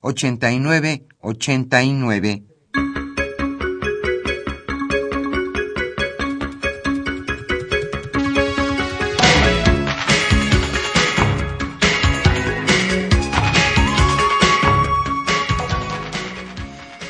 [0.00, 2.42] 89 89.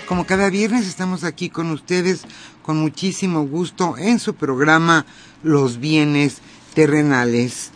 [0.07, 2.23] Como cada viernes estamos aquí con ustedes
[2.63, 5.05] con muchísimo gusto en su programa
[5.43, 6.39] Los bienes
[6.75, 7.71] terrenales.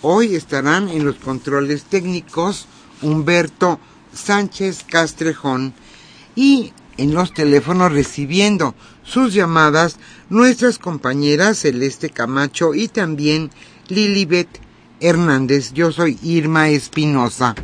[0.00, 2.66] Hoy estarán en los controles técnicos
[3.02, 3.78] Humberto
[4.14, 5.74] Sánchez Castrejón
[6.34, 13.50] y en los teléfonos recibiendo sus llamadas nuestras compañeras Celeste Camacho y también
[13.88, 14.48] Lilibet
[15.00, 15.72] Hernández.
[15.72, 17.54] Yo soy Irma Espinosa.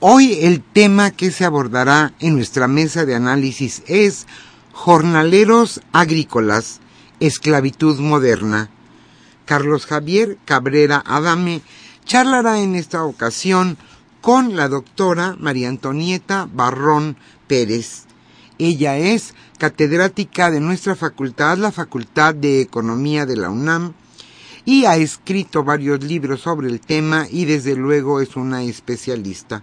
[0.00, 4.26] Hoy el tema que se abordará en nuestra mesa de análisis es
[4.72, 6.80] Jornaleros Agrícolas,
[7.20, 8.68] Esclavitud Moderna.
[9.46, 11.62] Carlos Javier Cabrera Adame
[12.04, 13.78] charlará en esta ocasión
[14.26, 17.16] con la doctora María Antonieta Barrón
[17.46, 18.06] Pérez.
[18.58, 23.92] Ella es catedrática de nuestra facultad, la Facultad de Economía de la UNAM,
[24.64, 29.62] y ha escrito varios libros sobre el tema y desde luego es una especialista.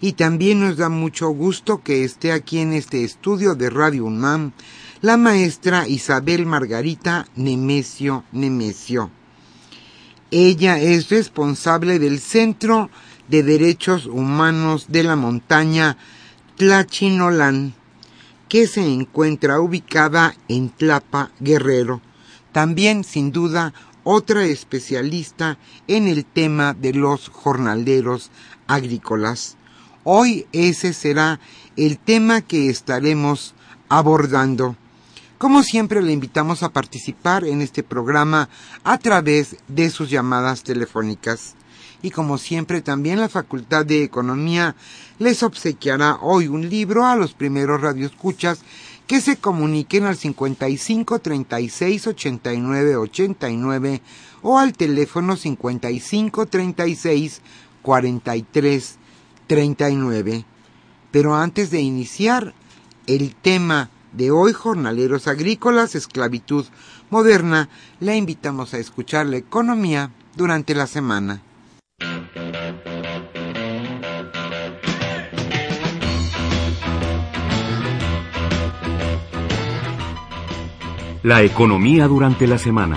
[0.00, 4.50] Y también nos da mucho gusto que esté aquí en este estudio de Radio UNAM
[5.00, 9.12] la maestra Isabel Margarita Nemesio Nemesio.
[10.32, 12.90] Ella es responsable del Centro
[13.30, 15.96] de Derechos Humanos de la montaña
[16.56, 17.74] Tlachinolán,
[18.48, 22.00] que se encuentra ubicada en Tlapa, Guerrero.
[22.50, 28.32] También, sin duda, otra especialista en el tema de los jornaleros
[28.66, 29.56] agrícolas.
[30.02, 31.38] Hoy ese será
[31.76, 33.54] el tema que estaremos
[33.88, 34.74] abordando.
[35.38, 38.48] Como siempre, le invitamos a participar en este programa
[38.82, 41.54] a través de sus llamadas telefónicas
[42.02, 44.74] y como siempre también la Facultad de Economía
[45.18, 48.60] les obsequiará hoy un libro a los primeros radioescuchas
[49.06, 54.02] que se comuniquen al 55 36 89 89
[54.42, 57.42] o al teléfono 55 36
[57.82, 58.98] 43
[59.46, 60.44] 39.
[61.10, 62.54] Pero antes de iniciar
[63.06, 66.66] el tema de hoy, jornaleros agrícolas, esclavitud
[67.10, 67.68] moderna,
[67.98, 71.42] le invitamos a escuchar la economía durante la semana.
[81.22, 82.96] La economía durante la semana.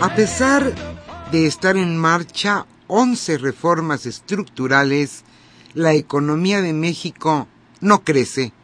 [0.00, 0.72] A pesar
[1.30, 5.24] de estar en marcha 11 reformas estructurales,
[5.74, 7.46] la economía de México
[7.82, 8.54] no crece.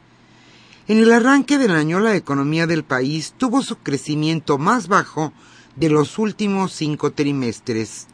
[0.89, 5.33] En el arranque del año la economía del país tuvo su crecimiento más bajo
[5.75, 8.07] de los últimos cinco trimestres.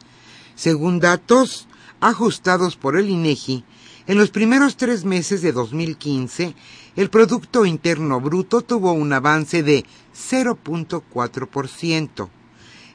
[0.55, 1.67] Según datos
[1.99, 3.63] ajustados por el INEGI,
[4.07, 6.55] en los primeros tres meses de 2015,
[6.95, 9.85] el Producto Interno Bruto tuvo un avance de
[10.15, 12.29] 0.4%.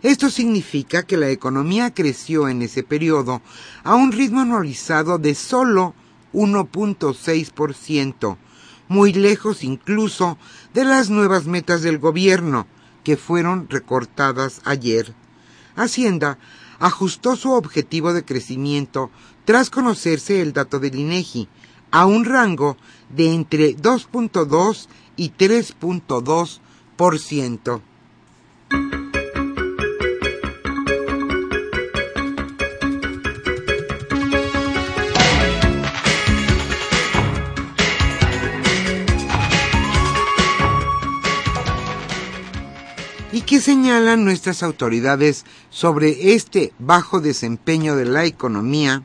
[0.03, 3.43] Esto significa que la economía creció en ese periodo
[3.85, 5.95] a un ritmo anualizado de solo
[6.33, 8.39] 1.6%,
[8.89, 10.39] muy lejos incluso
[10.75, 12.67] de las nuevas metas del gobierno,
[13.05, 15.15] que fueron recortadas ayer.
[15.77, 16.39] Hacienda
[16.79, 19.11] ajustó su objetivo de crecimiento
[19.45, 21.49] tras conocerse el dato del INEGI
[21.91, 22.77] a un rango
[23.09, 24.87] de entre 2.2
[25.17, 27.81] y 3.2%.
[28.71, 29.08] ¿Y
[43.49, 49.03] qué señalan nuestras autoridades sobre este bajo desempeño de la economía?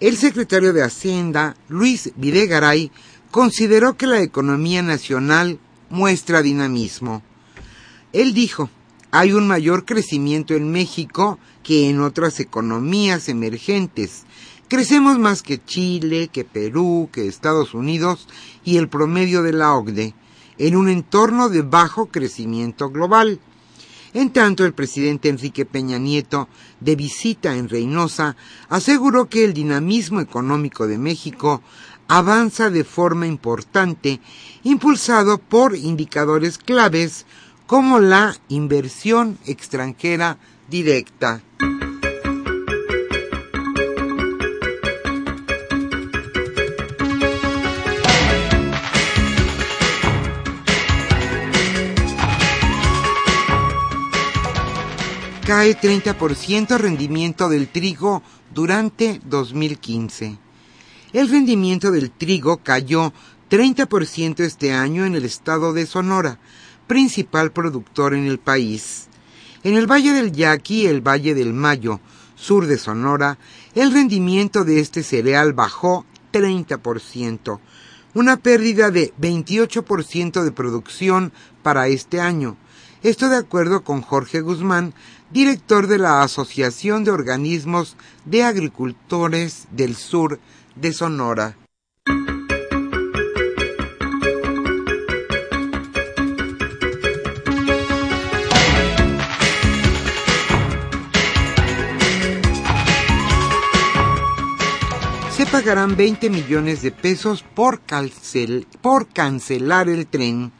[0.00, 2.90] El secretario de Hacienda, Luis Videgaray,
[3.30, 5.60] consideró que la economía nacional
[5.90, 7.22] muestra dinamismo.
[8.12, 8.68] Él dijo,
[9.12, 14.24] hay un mayor crecimiento en México que en otras economías emergentes.
[14.66, 18.26] Crecemos más que Chile, que Perú, que Estados Unidos
[18.64, 20.16] y el promedio de la OCDE
[20.58, 23.40] en un entorno de bajo crecimiento global.
[24.14, 26.48] En tanto, el presidente Enrique Peña Nieto,
[26.80, 28.36] de visita en Reynosa,
[28.68, 31.62] aseguró que el dinamismo económico de México
[32.08, 34.20] avanza de forma importante,
[34.64, 37.26] impulsado por indicadores claves
[37.66, 40.38] como la inversión extranjera
[40.70, 41.42] directa.
[55.48, 58.22] Cae 30% rendimiento del trigo
[58.52, 60.36] durante 2015.
[61.14, 63.14] El rendimiento del trigo cayó
[63.48, 66.38] 30% este año en el estado de Sonora,
[66.86, 69.08] principal productor en el país.
[69.64, 71.98] En el Valle del Yaqui y el Valle del Mayo,
[72.34, 73.38] sur de Sonora,
[73.74, 77.58] el rendimiento de este cereal bajó 30%,
[78.12, 82.58] una pérdida de 28% de producción para este año.
[83.02, 84.92] Esto de acuerdo con Jorge Guzmán,
[85.30, 90.40] director de la Asociación de Organismos de Agricultores del Sur
[90.74, 91.56] de Sonora.
[105.38, 107.80] Se pagarán 20 millones de pesos por,
[109.12, 110.50] cancelar el tren.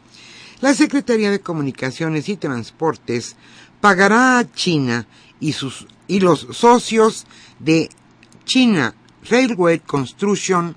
[0.61, 3.37] La Secretaría de Comunicaciones y Transportes
[3.80, 5.06] pagará a China
[5.40, 7.26] y, sus, y los socios
[7.58, 7.90] de
[8.44, 8.94] China
[9.28, 10.76] Railway Construction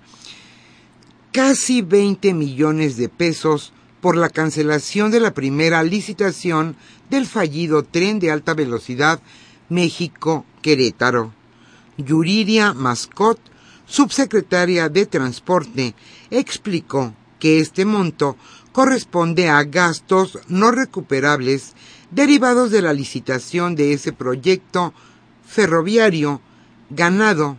[1.31, 6.75] casi 20 millones de pesos por la cancelación de la primera licitación
[7.09, 9.21] del fallido tren de alta velocidad
[9.69, 11.33] México-Querétaro.
[11.97, 13.39] Yuridia Mascot,
[13.85, 15.93] subsecretaria de Transporte,
[16.29, 18.37] explicó que este monto
[18.71, 21.73] corresponde a gastos no recuperables
[22.11, 24.93] derivados de la licitación de ese proyecto
[25.45, 26.41] ferroviario
[26.89, 27.57] ganado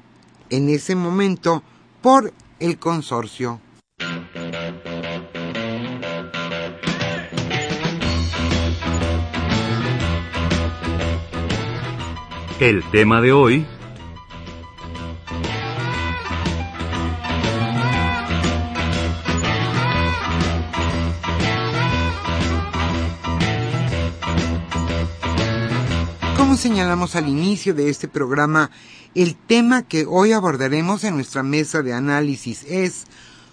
[0.50, 1.62] en ese momento
[2.00, 3.60] por el consorcio.
[12.60, 13.66] El tema de hoy
[26.56, 28.70] señalamos al inicio de este programa,
[29.14, 33.04] el tema que hoy abordaremos en nuestra mesa de análisis es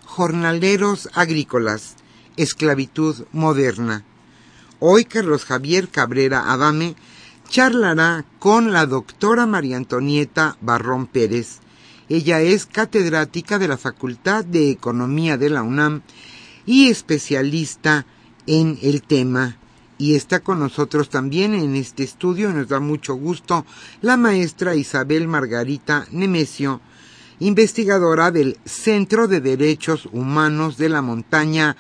[0.06, 1.96] Jornaleros Agrícolas,
[2.36, 4.04] Esclavitud Moderna.
[4.80, 6.96] Hoy Carlos Javier Cabrera Adame
[7.50, 11.60] charlará con la doctora María Antonieta Barrón Pérez.
[12.10, 16.02] Ella es catedrática de la Facultad de Economía de la UNAM
[16.66, 18.06] y especialista
[18.46, 19.58] en el tema
[20.00, 23.66] y está con nosotros también en este estudio, nos da mucho gusto,
[24.02, 26.80] la maestra Isabel Margarita Nemesio,
[27.40, 31.76] investigadora del Centro de Derechos Humanos de la Montaña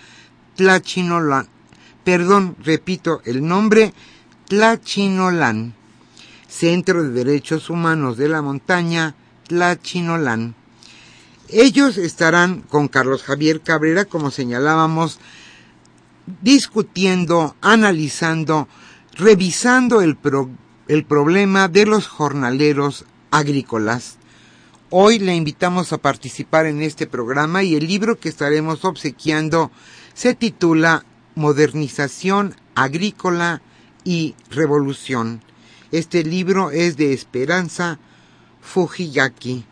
[0.58, 1.48] Tlachinolan.
[2.04, 3.94] Perdón, repito el nombre,
[4.50, 5.74] Tlachinolan.
[6.50, 9.16] Centro de Derechos Humanos de la Montaña
[9.48, 10.56] Tlachinolan.
[11.48, 15.20] Ellos estarán con Carlos Javier Cabrera, como señalábamos,
[16.42, 18.68] discutiendo, analizando,
[19.14, 20.18] revisando el,
[20.88, 24.18] el problema de los jornaleros agrícolas.
[24.90, 29.72] Hoy le invitamos a participar en este programa y el libro que estaremos obsequiando
[30.14, 31.06] se titula
[31.36, 33.62] Modernización Agrícola
[34.04, 35.42] y Revolución.
[35.92, 38.00] Este libro es de Esperanza
[38.62, 39.66] Fujiyaki.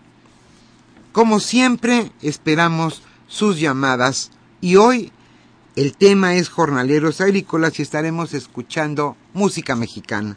[1.11, 5.11] Como siempre, esperamos sus llamadas y hoy
[5.77, 10.35] El tema es jornaleros agrícolas y estaremos escuchando música mexicana.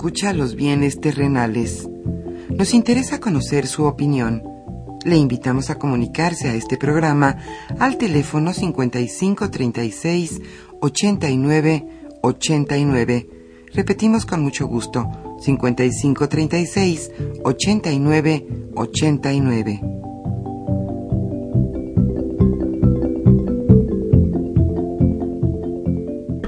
[0.00, 1.86] Escucha los bienes terrenales.
[2.48, 4.42] Nos interesa conocer su opinión.
[5.04, 7.36] Le invitamos a comunicarse a este programa
[7.78, 10.40] al teléfono 5536
[10.80, 11.86] 89
[12.22, 13.28] 89.
[13.74, 15.06] Repetimos con mucho gusto,
[15.42, 17.10] 5536
[17.44, 19.80] 89 89.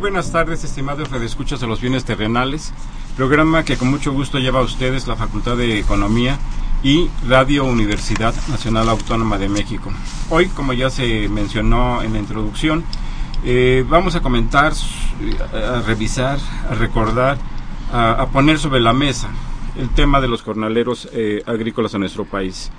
[0.01, 2.73] Buenas tardes, estimados redescuchas de los bienes terrenales,
[3.17, 6.39] programa que con mucho gusto lleva a ustedes la Facultad de Economía
[6.83, 9.93] y Radio Universidad Nacional Autónoma de México.
[10.31, 12.85] Hoy, como ya se mencionó en la introducción,
[13.45, 14.73] eh, vamos a comentar,
[15.53, 16.39] a revisar,
[16.71, 17.39] a recordar,
[17.93, 19.29] a, poner sobre la mesa
[19.77, 22.71] el tema de los jornaleros eh, agrícolas en nuestro país.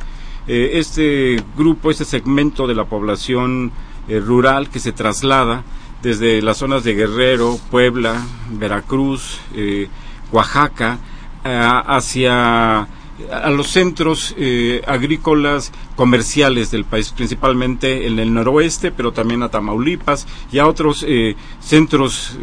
[0.48, 3.72] Eh, este grupo, este segmento de la población
[4.08, 5.64] rural que se traslada
[6.04, 8.22] desde las zonas de Guerrero, Puebla,
[8.52, 9.88] Veracruz, eh,
[10.34, 10.98] Oaxaca,
[11.44, 12.88] hacia
[13.32, 19.50] a los centros eh, agrícolas comerciales del país, principalmente en el noroeste, pero también a
[19.50, 22.38] Tamaulipas y a otros eh, centros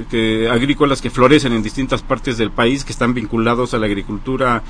[0.50, 4.62] agrícolas que florecen en distintas partes del país, que están vinculados a la agricultura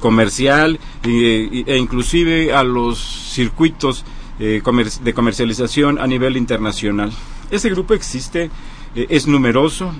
[0.00, 4.04] comercial e inclusive a los circuitos
[4.38, 4.62] de
[5.14, 7.10] comercialización a nivel internacional.
[7.50, 8.50] Ese grupo existe, eh,
[8.94, 9.92] es numeroso.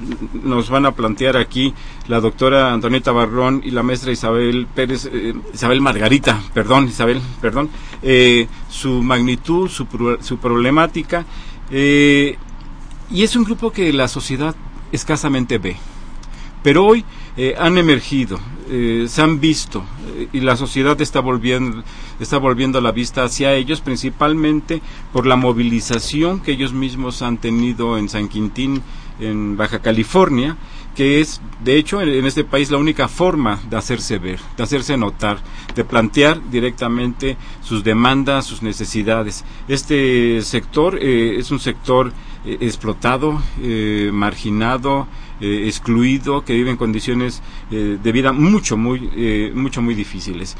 [0.42, 1.74] Nos van a plantear aquí
[2.06, 7.70] la doctora Antonieta Barrón y la maestra Isabel Pérez, eh, Isabel Margarita, perdón, Isabel, perdón,
[8.02, 9.86] eh, su magnitud, su,
[10.20, 11.24] su problemática.
[11.70, 14.54] y es un grupo que la sociedad
[14.92, 15.76] escasamente ve.
[16.62, 17.04] Pero hoy
[17.58, 18.38] han emergido,
[18.68, 19.84] se han visto
[20.32, 21.84] y la sociedad está volviendo
[22.20, 24.80] está volviendo la vista hacia ellos, principalmente
[25.12, 28.82] por la movilización que ellos mismos han tenido en San Quintín,
[29.20, 30.56] en Baja California,
[30.94, 34.96] que es, de hecho, en, este país la única forma de hacerse ver, de hacerse
[34.96, 35.38] notar,
[35.74, 39.44] de plantear directamente sus demandas, sus necesidades.
[39.68, 42.12] Este sector eh, es un sector
[42.44, 43.40] eh, explotado,
[45.40, 50.56] eh, excluido, que vive en condiciones de vida mucho, muy, mucho, muy difíciles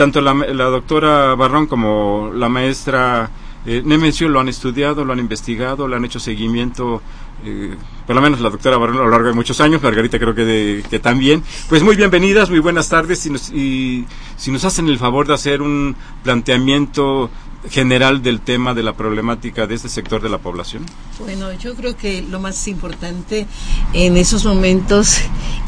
[0.00, 0.32] tanto la,
[0.64, 3.28] doctora Barrón como la maestra
[3.66, 7.02] eh, Nemencio lo han estudiado, lo han investigado, lo han hecho seguimiento,
[7.44, 7.74] eh,
[8.06, 10.82] por lo menos la doctora Barrón a lo largo de muchos años, Margarita creo que,
[10.88, 11.42] que también.
[11.68, 15.94] Pues muy bienvenidas, muy buenas tardes y, si nos hacen el favor de hacer un
[16.24, 17.28] planteamiento
[17.68, 20.86] general del tema de la problemática de este sector de la población?
[21.18, 23.46] Bueno, yo creo que lo más importante
[23.92, 25.18] en esos momentos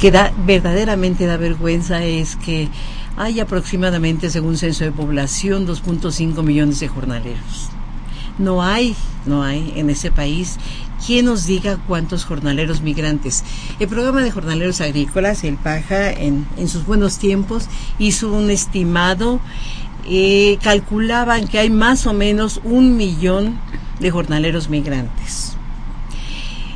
[0.01, 2.69] que da verdaderamente da vergüenza es que
[3.17, 7.69] hay aproximadamente, según censo de población, 2.5 millones de jornaleros.
[8.39, 8.97] No hay,
[9.27, 10.57] no hay en ese país
[11.05, 13.45] quien nos diga cuántos jornaleros migrantes.
[13.79, 17.67] El programa de jornaleros agrícolas, el PAJA, en, en sus buenos tiempos,
[17.99, 19.41] hizo un estimado
[20.63, 23.59] calculaban que hay más o menos un millón
[24.01, 25.57] de jornaleros migrantes.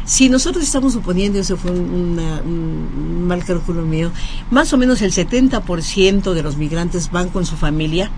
[0.06, 4.12] Si nosotros estamos suponiendo, eso fue un, mal cálculo mío,
[4.52, 8.10] más o menos el 70% de los migrantes van con su familia,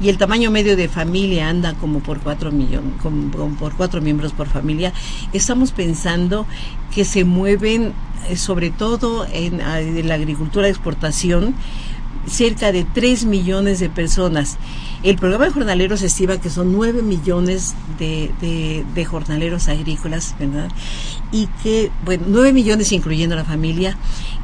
[0.00, 4.32] y el tamaño medio de familia anda como por cuatro millones, como, por cuatro miembros
[4.32, 4.94] por familia,
[5.34, 6.46] estamos pensando
[6.94, 7.92] que se mueven
[8.28, 11.54] eh, sobre todo en, en la agricultura de exportación
[12.26, 14.58] cerca de 3 millones de personas.
[15.02, 20.70] El programa de jornaleros estima que son 9 millones de, jornaleros agrícolas, ¿verdad?
[21.30, 23.98] Y que, bueno, 9 millones incluyendo la familia,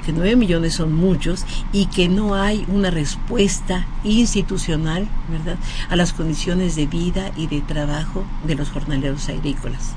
[0.05, 5.57] que 9 millones son muchos y que no hay una respuesta institucional, ¿verdad?,
[5.89, 9.95] a las condiciones de vida y de trabajo de los jornaleros agrícolas.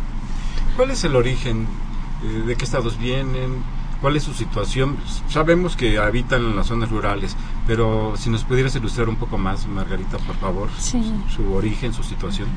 [0.78, 1.68] ¿Cuál es el origen?
[2.24, 3.64] Eh, ¿De qué estados vienen?
[4.04, 4.98] Cuál es su situación.
[5.30, 9.66] Sabemos que habitan en las zonas rurales, pero si nos pudieras ilustrar un poco más,
[9.66, 11.02] Margarita, por favor, su,
[11.34, 12.50] su, origen, su situación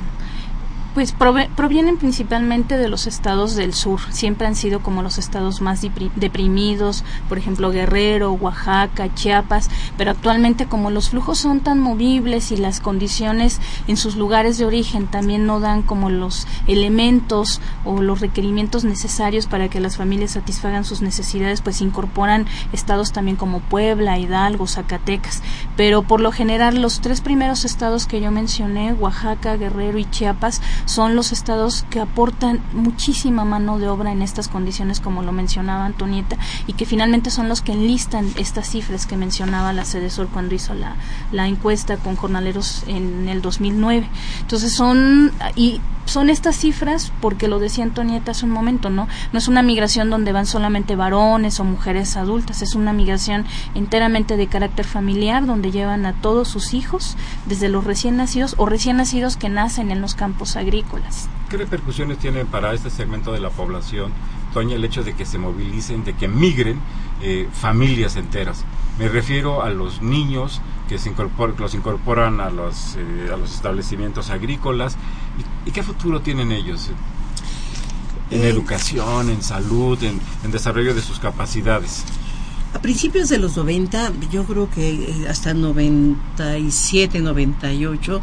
[0.97, 4.01] pues provienen principalmente de los estados del sur.
[4.09, 5.83] Siempre han sido como los estados más
[6.15, 12.57] deprimidos, por ejemplo Guerrero, Oaxaca, Chiapas, pero actualmente como los flujos son tan movibles y
[12.57, 18.23] las condiciones en sus lugares de origen también no dan como los elementos o los
[18.23, 24.19] requerimientos necesarios para que las familias satisfagan sus necesidades, pues incorporan estados también como Puebla,
[24.19, 25.43] Hidalgo, Zacatecas.
[25.77, 30.63] Pero por lo general los tres primeros estados que yo mencioné, Oaxaca, Guerrero y Chiapas,
[30.87, 35.85] son los estados que aportan muchísima mano de obra en estas condiciones, como lo mencionaba
[35.85, 40.55] Antonieta, y que finalmente son los que enlistan estas cifras que mencionaba la Sol cuando
[40.55, 40.97] hizo la,
[41.33, 44.09] la encuesta con jornaleros en el 2009.
[44.41, 49.09] Entonces son, y son estas cifras, porque lo decía Antonieta hace un momento, ¿no?
[49.33, 54.37] No es una migración donde van solamente varones o mujeres adultas, es una migración enteramente
[54.37, 58.97] de carácter familiar, donde llevan a todos sus hijos, desde los recién nacidos o recién
[58.97, 61.29] nacidos que nacen en los campos agrícolas.
[61.51, 64.13] ¿Qué repercusiones tiene para este segmento de la población,
[64.53, 66.81] Toña, el hecho de que se movilicen, de que migren
[67.23, 68.65] eh, familias enteras?
[68.99, 71.13] Me refiero a los niños que se
[71.59, 74.97] los incorporan a los, eh, a los establecimientos agrícolas.
[75.65, 76.91] ¿Y, qué futuro tienen ellos?
[78.31, 82.05] En educación, en salud, en desarrollo de sus capacidades.
[82.77, 88.21] A principios de los 90, yo creo que eh, hasta 97, 98,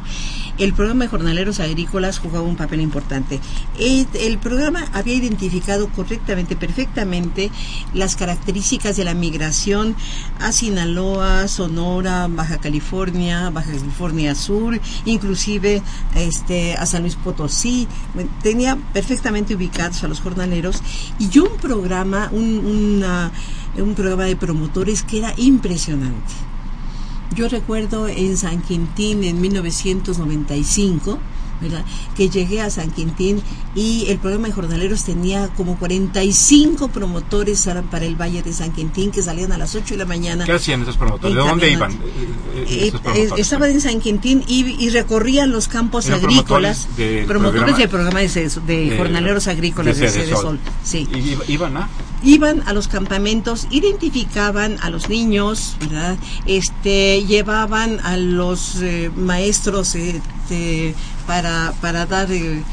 [0.59, 3.39] el programa de jornaleros agrícolas jugaba un papel importante.
[3.79, 7.49] El, programa había identificado correctamente, perfectamente,
[7.95, 9.95] las características de la migración
[10.39, 15.81] a Sinaloa, Sonora, Baja California, Baja California Sur, inclusive
[16.13, 17.87] este, a San Luis Potosí.
[18.43, 20.83] Tenía perfectamente ubicados a los jornaleros
[21.17, 23.03] y un programa, un,
[23.81, 26.33] un programa de promotores que era impresionante.
[27.36, 31.19] Yo recuerdo en San Quintín en 1995,
[32.15, 33.41] que llegué a San Quintín
[33.76, 39.12] y el programa de jornaleros tenía como 45 promotores para el Valle de San Quintín
[39.12, 40.45] que salían a las 8 de la mañana.
[40.45, 41.36] ¿Qué hacían esos promotores?
[41.36, 41.91] ¿De dónde iban?
[42.56, 46.88] Eh, eh, estaban en San Quintín y, recorrían los campos agrícolas.
[47.28, 50.60] Promotores, del programa de, jornaleros agrícolas de, de Sol.
[50.84, 51.08] Sí.
[51.13, 51.89] ¿Y iban a?
[52.23, 56.17] iban a los campamentos, identificaban a los niños, ¿verdad?
[56.45, 62.31] Este, llevaban a los eh, maestros este, para, para dar...
[62.31, 62.63] Eh,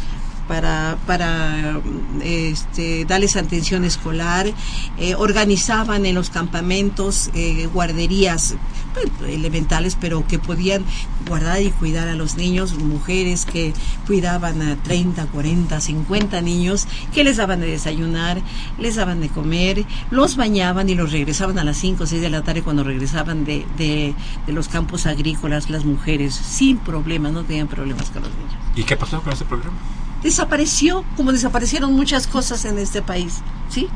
[0.50, 1.80] para, para
[2.24, 4.52] este, darles atención escolar,
[4.98, 8.56] eh, organizaban en los campamentos eh, guarderías
[8.92, 10.84] pues, elementales, pero que podían
[11.28, 13.72] guardar y cuidar a los niños, mujeres que
[14.08, 18.42] cuidaban a 30, 40, 50 niños, que les daban de desayunar,
[18.76, 22.28] les daban de comer, los bañaban y los regresaban a las 5 o 6 de
[22.28, 24.16] la tarde cuando regresaban de, de,
[24.48, 28.54] de los campos agrícolas las mujeres, sin problemas, no tenían problemas con los niños.
[28.74, 29.78] ¿Y qué pasó con ese programa?
[30.22, 33.88] Desapareció como desaparecieron muchas cosas en este país, ¿sí?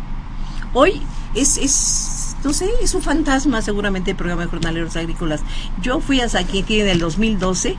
[0.72, 1.02] Hoy
[1.34, 5.40] es, es no sé, es un fantasma seguramente el programa de jornaleros agrícolas.
[5.80, 7.76] Yo fui a Quintín en el 2012.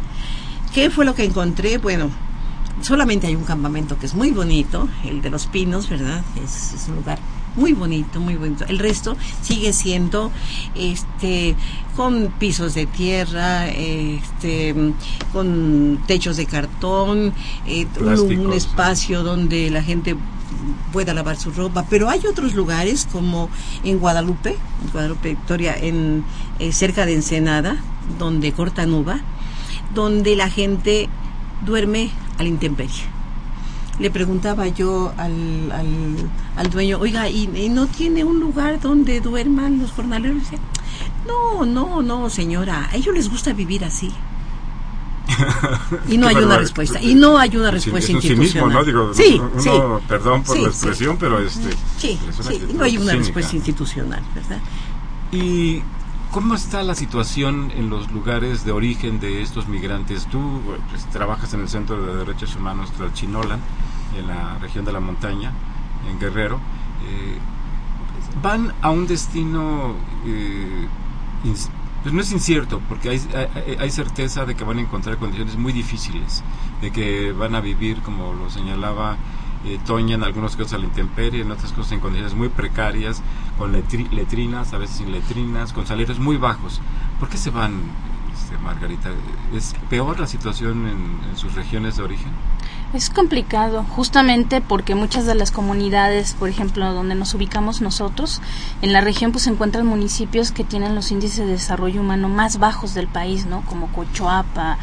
[0.73, 1.77] ¿Qué fue lo que encontré?
[1.77, 2.09] Bueno,
[2.81, 6.23] solamente hay un campamento que es muy bonito, el de los pinos, ¿verdad?
[6.43, 7.19] Es un lugar
[7.55, 8.65] muy bonito, muy bonito.
[8.67, 10.31] El resto sigue siendo
[10.75, 11.55] este
[11.95, 14.75] con pisos de tierra, este
[15.31, 17.33] con techos de cartón,
[17.65, 20.15] eh, un, espacio donde la gente
[20.91, 23.49] pueda lavar su ropa, pero hay otros lugares como
[23.83, 26.25] en Guadalupe, en Guadalupe Victoria, en
[26.59, 27.77] eh, cerca de Ensenada,
[28.19, 29.21] donde cortan uva,
[29.93, 31.07] donde la gente
[31.65, 33.14] duerme al intemperie
[33.99, 35.71] le preguntaba yo al,
[36.57, 40.43] al, dueño, oiga, ¿y, no tiene un lugar donde duerman los jornaleros?
[41.27, 44.11] no, no, no, señora, a ellos les gusta vivir así.
[46.07, 47.01] Y no hay una respuesta.
[47.01, 48.47] Y no hay una respuesta es un institucional.
[48.51, 48.83] cinismo, ¿no?
[48.85, 50.05] Digo, sí, uno- sí.
[50.07, 50.75] perdón por Sí, la sí.
[50.75, 51.69] expresión, pero este...
[51.97, 53.17] Sí, es una sí, no hay una cínica.
[53.25, 54.59] respuesta institucional, ¿verdad?
[55.31, 55.81] ¿Y
[56.35, 60.25] cómo está la situación en los lugares de origen de estos migrantes?
[60.25, 63.61] Tú pues, trabajas en el Centro de Derechos Humanos Tlalchinolan,
[64.19, 65.53] en la región de la montaña,
[66.11, 66.59] en Guerrero.
[67.07, 67.37] Eh,
[68.43, 69.95] ¿Van a un destino,
[70.25, 70.89] eh,
[72.03, 75.55] pues no es incierto, porque hay, hay, hay certeza de que van a encontrar condiciones
[75.55, 76.43] muy difíciles,
[76.81, 79.15] de que van a vivir, como lo señalaba
[79.65, 83.21] eh, Toña, en algunos casos a la intemperie, en otras cosas en condiciones muy precarias,
[83.57, 86.81] con letri- letrinas, a veces sin letrinas, con salarios muy bajos.
[87.19, 87.81] ¿Por qué se van,
[88.33, 89.09] este, Margarita?
[89.53, 92.31] ¿Es peor la situación en, en sus regiones de origen?
[92.93, 98.41] Es complicado, justamente porque muchas de las comunidades, por ejemplo, donde nos ubicamos nosotros,
[98.81, 102.57] en la región pues se encuentran municipios que tienen los índices de desarrollo humano más
[102.57, 103.61] bajos del país, ¿no?
[103.61, 104.77] Como Cochoapa,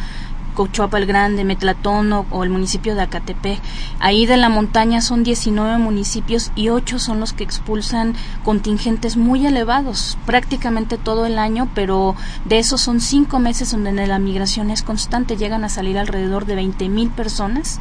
[0.55, 3.61] Cochoapa el Grande, Metlatón o, o el municipio de Acatepec.
[4.01, 9.47] Ahí de la montaña son 19 municipios y 8 son los que expulsan contingentes muy
[9.47, 14.83] elevados, prácticamente todo el año, pero de esos son 5 meses donde la migración es
[14.83, 17.79] constante, llegan a salir alrededor de 20 mil personas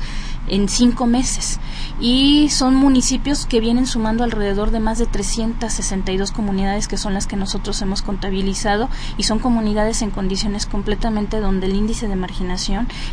[0.48, 1.60] en 5 meses.
[2.00, 7.28] Y son municipios que vienen sumando alrededor de más de 362 comunidades que son las
[7.28, 12.61] que nosotros hemos contabilizado y son comunidades en condiciones completamente donde el índice de marginación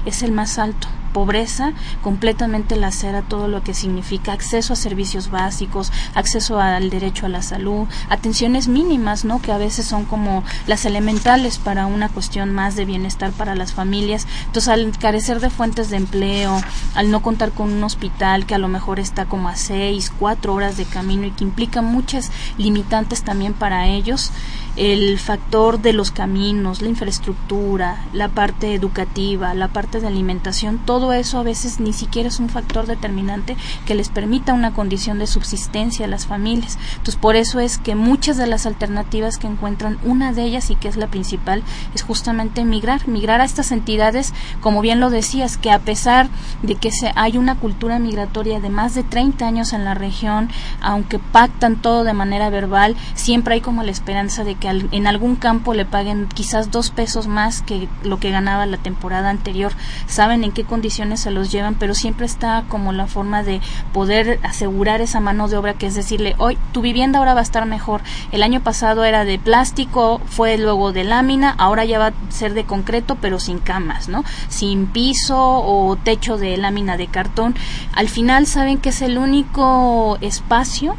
[0.04, 0.88] es el más alto.
[1.12, 7.30] Pobreza completamente lacera todo lo que significa acceso a servicios básicos, acceso al derecho a
[7.30, 9.40] la salud, atenciones mínimas, ¿no?
[9.40, 13.72] Que a veces son como las elementales para una cuestión más de bienestar para las
[13.72, 14.26] familias.
[14.46, 16.60] Entonces, al carecer de fuentes de empleo,
[16.94, 20.52] al no contar con un hospital que a lo mejor está como a seis, cuatro
[20.52, 24.30] horas de camino y que implica muchas limitantes también para ellos,
[24.78, 31.12] el factor de los caminos, la infraestructura, la parte educativa, la parte de alimentación, todo
[31.12, 35.26] eso a veces ni siquiera es un factor determinante que les permita una condición de
[35.26, 36.78] subsistencia a las familias.
[36.92, 40.76] Entonces, por eso es que muchas de las alternativas que encuentran, una de ellas y
[40.76, 45.56] que es la principal, es justamente migrar, migrar a estas entidades, como bien lo decías,
[45.56, 46.28] que a pesar
[46.62, 50.50] de que se, hay una cultura migratoria de más de 30 años en la región,
[50.80, 55.06] aunque pactan todo de manera verbal, siempre hay como la esperanza de que al- en
[55.06, 59.72] algún campo le paguen quizás dos pesos más que lo que ganaba la temporada anterior.
[60.06, 63.60] Saben en qué condiciones se los llevan, pero siempre está como la forma de
[63.92, 67.42] poder asegurar esa mano de obra, que es decirle, hoy tu vivienda ahora va a
[67.42, 68.02] estar mejor.
[68.32, 72.54] El año pasado era de plástico, fue luego de lámina, ahora ya va a ser
[72.54, 74.24] de concreto, pero sin camas, ¿no?
[74.48, 77.54] Sin piso o techo de lámina de cartón.
[77.94, 80.96] Al final saben que es el único espacio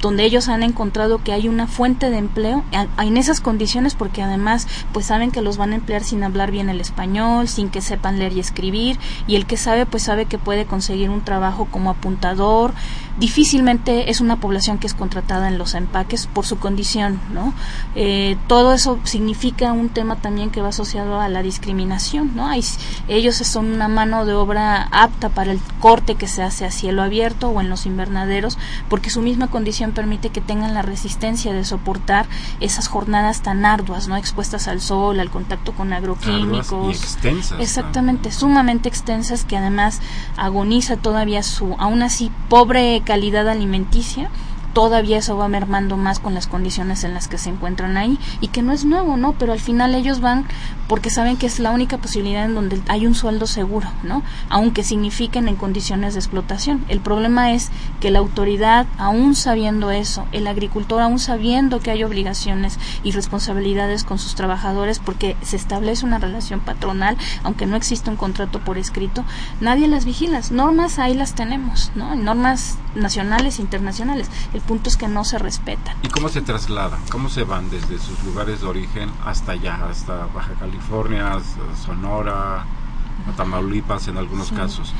[0.00, 4.66] donde ellos han encontrado que hay una fuente de empleo en esas condiciones porque además
[4.92, 8.18] pues saben que los van a emplear sin hablar bien el español, sin que sepan
[8.18, 11.90] leer y escribir y el que sabe pues sabe que puede conseguir un trabajo como
[11.90, 12.72] apuntador.
[13.20, 17.52] Difícilmente es una población que es contratada en los empaques por su condición, ¿no?
[17.94, 22.48] Eh, todo eso significa un tema también que va asociado a la discriminación, ¿no?
[22.48, 22.64] Hay,
[23.08, 27.02] ellos son una mano de obra apta para el corte que se hace a cielo
[27.02, 28.56] abierto o en los invernaderos
[28.88, 32.26] porque su misma condición permite que tengan la resistencia de soportar
[32.60, 34.16] esas jornadas tan arduas, ¿no?
[34.16, 36.72] Expuestas al sol, al contacto con agroquímicos.
[36.72, 37.58] Arduas y extensas.
[37.58, 37.62] ¿no?
[37.62, 40.00] Exactamente, sumamente extensas que además
[40.38, 44.30] agoniza todavía su, aún así, pobre calidad alimenticia.
[44.72, 48.48] Todavía eso va mermando más con las condiciones en las que se encuentran ahí y
[48.48, 49.32] que no es nuevo, ¿no?
[49.32, 50.46] Pero al final ellos van
[50.88, 54.22] porque saben que es la única posibilidad en donde hay un sueldo seguro, ¿no?
[54.48, 56.84] Aunque signifiquen en condiciones de explotación.
[56.88, 62.02] El problema es que la autoridad, aún sabiendo eso, el agricultor, aún sabiendo que hay
[62.02, 68.10] obligaciones y responsabilidades con sus trabajadores porque se establece una relación patronal, aunque no existe
[68.10, 69.24] un contrato por escrito,
[69.60, 70.40] nadie las vigila.
[70.50, 72.14] Normas ahí las tenemos, ¿no?
[72.14, 74.28] Normas nacionales e internacionales.
[74.60, 75.96] Punto es que no se respetan.
[76.02, 77.00] ¿Y cómo se trasladan?
[77.10, 81.38] ¿Cómo se van desde sus lugares de origen hasta allá, hasta Baja California,
[81.84, 84.94] Sonora, a Tamaulipas en algunos casos?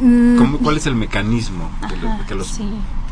[0.00, 2.64] Mm, ¿Cómo, ¿Cuál es el mecanismo que, lo- ajá, que los, sí.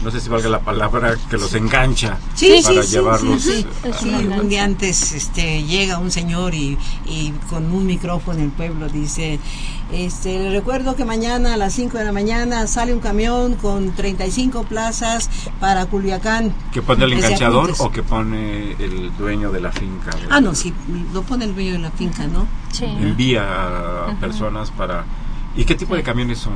[0.03, 3.43] no sé si valga la palabra, que los engancha Sí, para sí, llevarlos?
[3.43, 3.67] sí, sí.
[3.85, 8.45] eh, Sí, un día antes este, llega un señor y, y con un micrófono en
[8.47, 9.39] el pueblo dice,
[9.93, 13.91] este, le recuerdo que mañana a las 5 de la mañana sale un camión con
[13.93, 16.55] 35 plazas para Culiacán.
[16.73, 20.11] ¿Que pone el enganchador o que pone el dueño de la finca?
[20.31, 20.73] Ah, no, sí,
[21.13, 22.47] lo pone el dueño de la finca, ¿no?
[22.73, 22.85] Sí.
[22.85, 23.43] Envía
[24.07, 25.05] a personas para
[25.57, 26.55] ¿Y qué tipo de camiones son?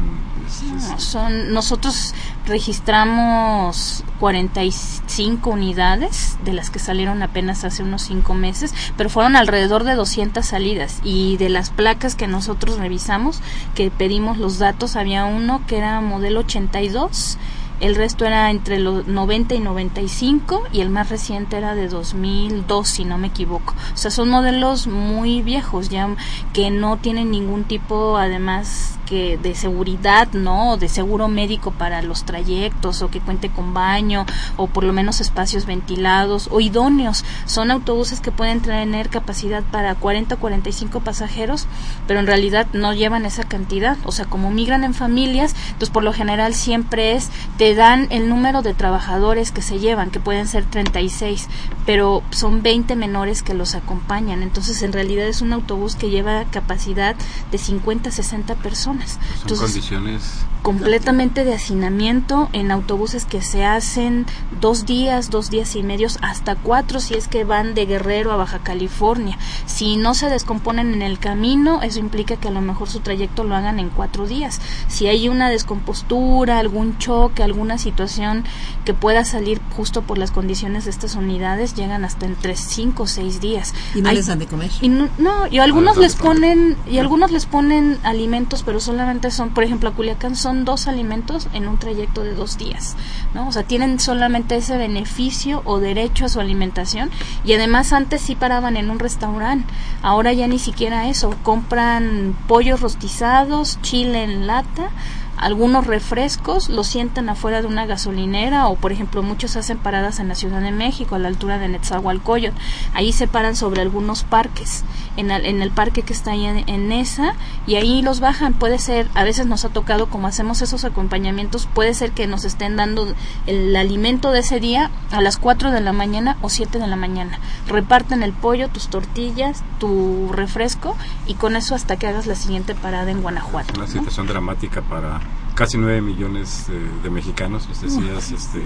[0.88, 2.14] No, son nosotros
[2.46, 9.82] registramos 45 unidades de las que salieron apenas hace unos 5 meses, pero fueron alrededor
[9.82, 13.40] de 200 salidas y de las placas que nosotros revisamos,
[13.74, 17.38] que pedimos los datos, había uno que era modelo 82
[17.80, 22.88] el resto era entre los 90 y 95 y el más reciente era de 2002
[22.88, 23.74] si no me equivoco.
[23.92, 26.08] O sea, son modelos muy viejos ya
[26.52, 30.76] que no tienen ningún tipo además que de seguridad, ¿no?
[30.76, 35.20] De seguro médico para los trayectos o que cuente con baño o por lo menos
[35.20, 37.24] espacios ventilados o idóneos.
[37.46, 41.68] Son autobuses que pueden tener capacidad para 40 o 45 pasajeros,
[42.08, 43.96] pero en realidad no llevan esa cantidad.
[44.04, 48.28] O sea, como migran en familias, entonces por lo general siempre es, te dan el
[48.28, 51.48] número de trabajadores que se llevan, que pueden ser 36,
[51.86, 54.42] pero son 20 menores que los acompañan.
[54.42, 57.14] Entonces en realidad es un autobús que lleva capacidad
[57.52, 59.03] de 50, 60 personas
[59.46, 64.24] son condiciones completamente de hacinamiento en autobuses que se hacen
[64.62, 68.36] dos días, dos días y medios, hasta cuatro si es que van de Guerrero a
[68.36, 69.36] Baja California.
[69.66, 73.44] Si no se descomponen en el camino, eso implica que a lo mejor su trayecto
[73.44, 74.62] lo hagan en cuatro días.
[74.88, 78.44] Si hay una descompostura, algún choque, alguna situación
[78.86, 83.06] que pueda salir justo por las condiciones de estas unidades, llegan hasta entre cinco o
[83.06, 83.74] seis días.
[83.94, 84.70] ¿Y no les dan de comer?
[84.80, 85.10] Y no,
[85.50, 89.92] y algunos les ponen, y algunos les ponen alimentos, pero solamente son, por ejemplo, a
[89.92, 92.96] Culiacán son dos alimentos en un trayecto de dos días,
[93.34, 93.48] ¿no?
[93.48, 97.10] O sea, tienen solamente ese beneficio o derecho a su alimentación
[97.44, 102.80] y además antes sí paraban en un restaurante, ahora ya ni siquiera eso, compran pollos
[102.80, 104.90] rostizados, chile en lata,
[105.36, 110.28] algunos refrescos los sientan afuera de una gasolinera o por ejemplo muchos hacen paradas en
[110.28, 112.54] la Ciudad de México a la altura de Netzahualcoyot
[112.94, 114.84] ahí se paran sobre algunos parques
[115.16, 117.34] en el, en el parque que está ahí en, esa
[117.66, 118.54] y ahí los bajan.
[118.54, 122.44] Puede ser a veces nos ha tocado como hacemos esos acompañamientos puede ser que nos
[122.44, 123.14] estén dando
[123.46, 126.96] el alimento de ese día a las 4 de la mañana o 7 de la
[126.96, 127.38] mañana.
[127.66, 132.74] Reparten el pollo tus tortillas tu refresco y con eso hasta que hagas la siguiente
[132.74, 135.20] parada en Guanajuato una situación dramática para
[135.54, 136.66] casi 9 millones
[137.02, 138.62] de mexicanos, les decías, este,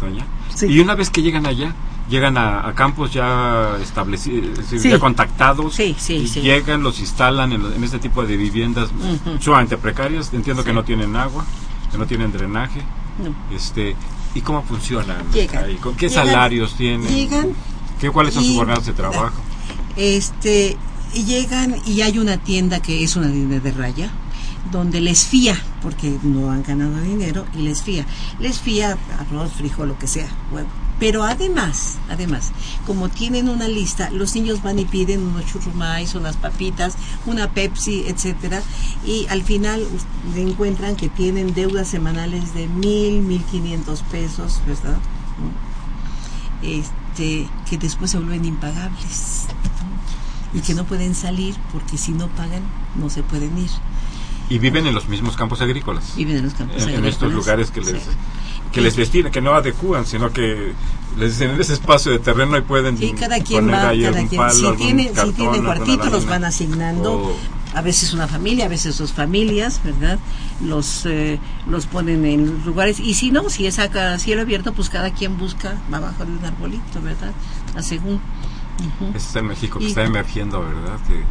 [0.00, 0.26] doña.
[0.62, 1.74] Y una vez que llegan allá,
[2.08, 5.94] llegan a, campos ya establecidos, ya contactados, y
[6.40, 8.90] llegan, los instalan en, este tipo de viviendas
[9.40, 10.32] sumamente precarias.
[10.32, 11.44] Entiendo que no tienen agua,
[11.90, 12.82] que no tienen drenaje.
[13.54, 13.96] Este,
[14.34, 15.24] ¿Y cómo funcionan?
[15.80, 17.08] ¿Con qué salarios tienen?
[17.08, 17.50] Llegan.
[18.00, 19.30] ¿Qué, ¿Cuáles son sus jornadas de trabajo?
[19.96, 20.76] Este,
[21.14, 24.10] llegan y hay una tienda que es una tienda de raya
[24.70, 28.06] donde les fía, porque no han ganado dinero y les fía.
[28.38, 30.68] Les fía arroz, frijol, lo que sea, huevo.
[31.00, 32.52] Pero además, además,
[32.86, 36.94] como tienen una lista, los niños van y piden unos churrumais, unas papitas,
[37.26, 38.62] una Pepsi, etcétera,
[39.04, 39.84] y al final
[40.36, 44.98] encuentran que tienen deudas semanales de mil, mil quinientos pesos, ¿verdad?
[46.62, 49.46] Este, que después se vuelven impagables
[50.54, 52.62] y que no pueden salir porque si no pagan
[52.94, 53.70] no se pueden ir.
[54.52, 56.14] Y viven en los mismos campos agrícolas.
[56.14, 56.98] Viven en los campos agrícolas.
[57.00, 58.02] En estos lugares que les,
[58.70, 60.72] que les destinan, que no adecúan, sino que
[61.16, 63.92] les dicen en ese espacio de terreno y pueden sí, cada quien va, cada
[64.28, 64.50] quien.
[64.50, 67.34] si tiene, si tiene cuartito, los van asignando.
[67.74, 70.18] a veces una familia, a veces dos familias, ¿verdad?
[70.60, 74.90] Los eh, los ponen en lugares y si no, si es a cielo abierto, pues
[74.90, 77.32] cada quien busca abajo de un arbolito, ¿verdad?
[77.74, 78.20] A según.
[79.14, 80.98] es en México que está emergiendo, ¿verdad?
[81.06, 81.22] Que,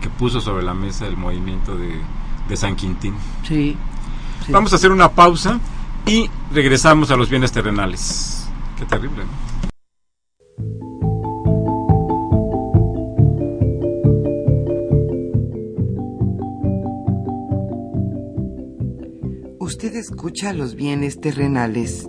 [0.00, 2.00] que puso sobre la mesa el movimiento de
[2.50, 3.14] de San Quintín.
[3.46, 3.76] Sí,
[4.48, 5.60] Vamos a hacer una pausa
[6.06, 8.48] y regresamos a los bienes terrenales.
[8.76, 9.50] Qué terrible, ¿no?
[19.60, 22.08] Usted escucha los bienes terrenales.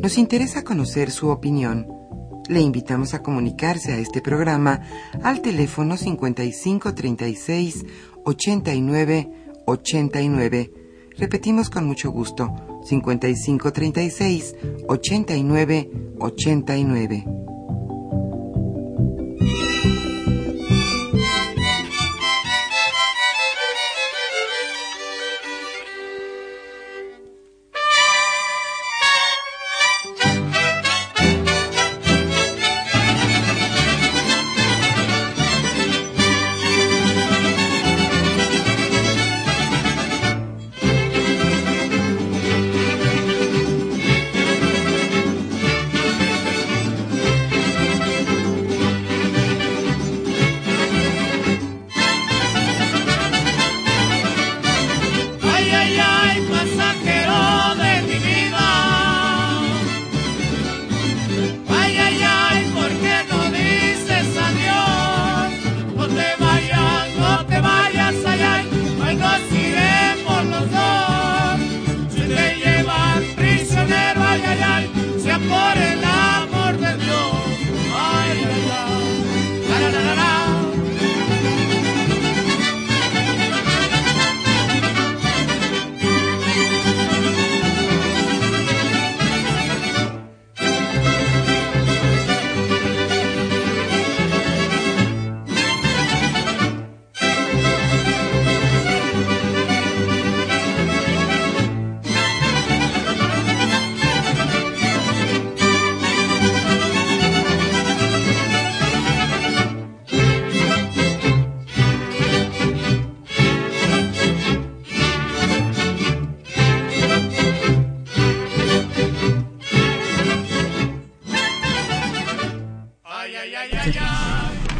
[0.00, 1.88] Nos interesa conocer su opinión.
[2.48, 4.82] Le invitamos a comunicarse a este programa
[5.24, 7.84] al teléfono 5536
[8.24, 10.72] 89 89.
[11.16, 12.52] Repetimos con mucho gusto.
[12.84, 14.56] 5536
[14.88, 17.53] 89 89.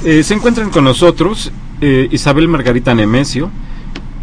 [0.04, 3.50] Eh, se encuentran con nosotros eh, Isabel Margarita Nemesio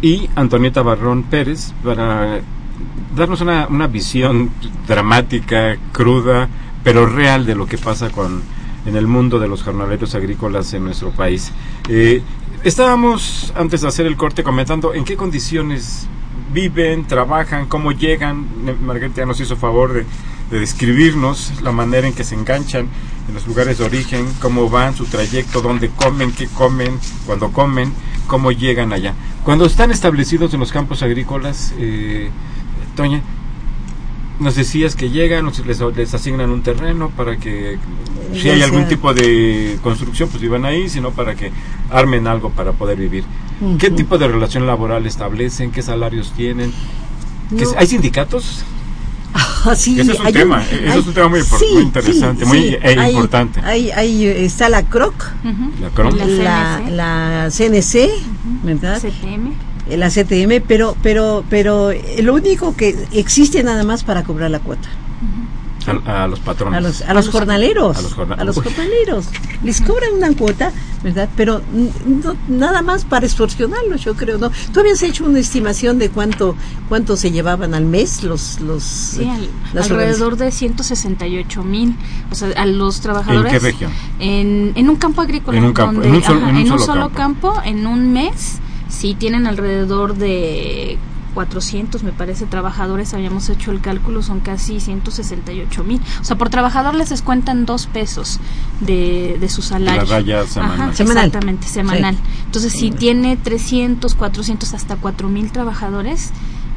[0.00, 2.40] y Antonieta Barrón Pérez para
[3.16, 4.50] darnos una, una visión
[4.86, 6.48] dramática, cruda,
[6.84, 8.42] pero real de lo que pasa con
[8.86, 11.52] en el mundo de los jornaleros agrícolas en nuestro país.
[11.88, 12.22] Eh,
[12.64, 16.06] estábamos antes de hacer el corte comentando en qué condiciones
[16.52, 18.46] viven, trabajan, cómo llegan.
[18.84, 20.04] Margarita ya nos hizo favor de,
[20.52, 22.86] de describirnos la manera en que se enganchan
[23.28, 27.92] en los lugares de origen, cómo van, su trayecto, dónde comen, qué comen, cuándo comen,
[28.26, 29.14] cómo llegan allá.
[29.44, 32.28] Cuando están establecidos en los campos agrícolas, eh,
[32.94, 33.22] Toña,
[34.40, 37.78] nos decías que llegan, les, les asignan un terreno para que
[38.34, 41.50] si hay algún tipo de construcción, pues vivan ahí, sino para que
[41.90, 43.24] armen algo para poder vivir.
[43.78, 45.70] ¿Qué tipo de relación laboral establecen?
[45.70, 46.72] ¿Qué salarios tienen?
[47.56, 47.70] ¿Qué- No.
[47.78, 48.64] ¿Hay sindicatos?
[49.64, 52.44] Ah, sí, Ese es un hay tema, ese es un tema muy impor- muy interesante,
[52.44, 53.60] muy, eh, hay- importante.
[53.60, 55.14] Hay, hay, está la CROC,
[55.44, 55.70] Ujú.
[55.80, 56.14] La CROC.
[56.16, 57.70] La la, CNC.
[57.70, 58.10] la CNC,
[58.64, 59.00] ¿verdad?
[59.00, 59.52] CTM.
[59.88, 64.50] Eh, La CTM, pero, pero, pero eh, lo único que existe nada más para cobrar
[64.50, 64.88] la cuota.
[66.06, 66.78] A, a los patrones.
[66.78, 67.96] A los, a los jornaleros.
[67.98, 69.26] a los jorna- a los jornaleros.
[69.64, 71.28] Les cobran una cuota, ¿verdad?
[71.36, 71.62] Pero
[72.06, 74.50] no- nada más para extorsionarlos, yo creo, ¿no?
[74.72, 76.54] ¿Tú habías hecho una estimación de cuánto
[76.88, 78.60] cuánto se llevaban al mes los...
[78.60, 81.96] los Sí, al- las alrededor de 168 mil.
[82.30, 83.52] O sea, a los trabajadores.
[83.52, 83.92] ¿En qué región?
[84.18, 85.58] En, en un campo agrícola.
[85.58, 87.52] En un campo, donde- en un sol- ajá, en un solo solo campo.
[87.54, 87.62] campo.
[87.68, 90.98] en un mes, sí tienen alrededor de
[91.32, 93.12] 400, me parece, trabajadores.
[93.14, 96.00] Habíamos hecho el cálculo, son casi 168 mil.
[96.20, 98.40] O sea, por trabajador les descuentan dos pesos
[98.80, 100.04] de, de su salario.
[100.04, 100.80] raya semanal.
[100.80, 101.26] Ajá, Semanal.
[101.26, 102.16] Exactamente, semanal.
[102.46, 106.30] Entonces, si tiene 300, 400, hasta 4 mil trabajadores,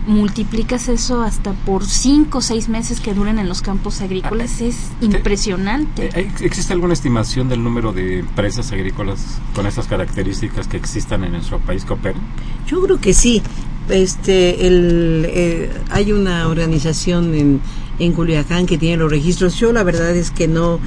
[0.07, 4.77] multiplicas eso hasta por 5 o 6 meses que duren en los campos agrícolas, es
[5.01, 6.05] impresionante.
[6.07, 11.23] Eh, ¿hay- ¿Existe alguna estimación del número de empresas agrícolas con estas características que existan
[11.23, 12.21] en nuestro país que operen?
[12.67, 13.41] Yo creo que sí.
[13.89, 17.61] Este, el, eh, hay una organización en,
[17.99, 19.55] en Culiacán que tiene los registros.
[19.55, 20.79] Yo la verdad es que no,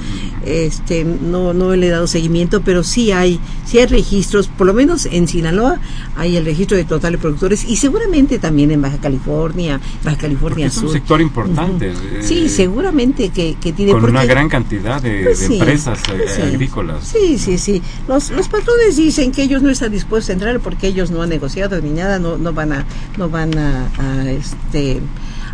[0.45, 4.47] este, no, no le he dado seguimiento, pero sí hay, sí hay registros.
[4.47, 5.79] Por lo menos en Sinaloa
[6.15, 10.75] hay el registro de totales productores y seguramente también en Baja California, Baja California es
[10.77, 10.91] un Sur.
[10.93, 11.89] sector importante.
[11.91, 15.99] Eh, Sí, seguramente que, que tiene Con una gran cantidad de, Pues de sí, empresas
[16.09, 16.41] eh, sí.
[16.41, 17.03] agrícolas.
[17.05, 17.81] Sí, sí, sí.
[18.07, 21.29] Los, los patrones dicen que ellos no están dispuestos a entrar porque ellos no han
[21.29, 22.85] negociado ni nada, no, no van a,
[23.17, 24.99] no van a, a, este,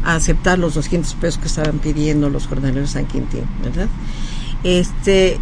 [0.06, 3.88] a aceptar los 200 pesos que estaban pidiendo los jornaleros San Quintín, ¿verdad?
[4.63, 5.38] Este,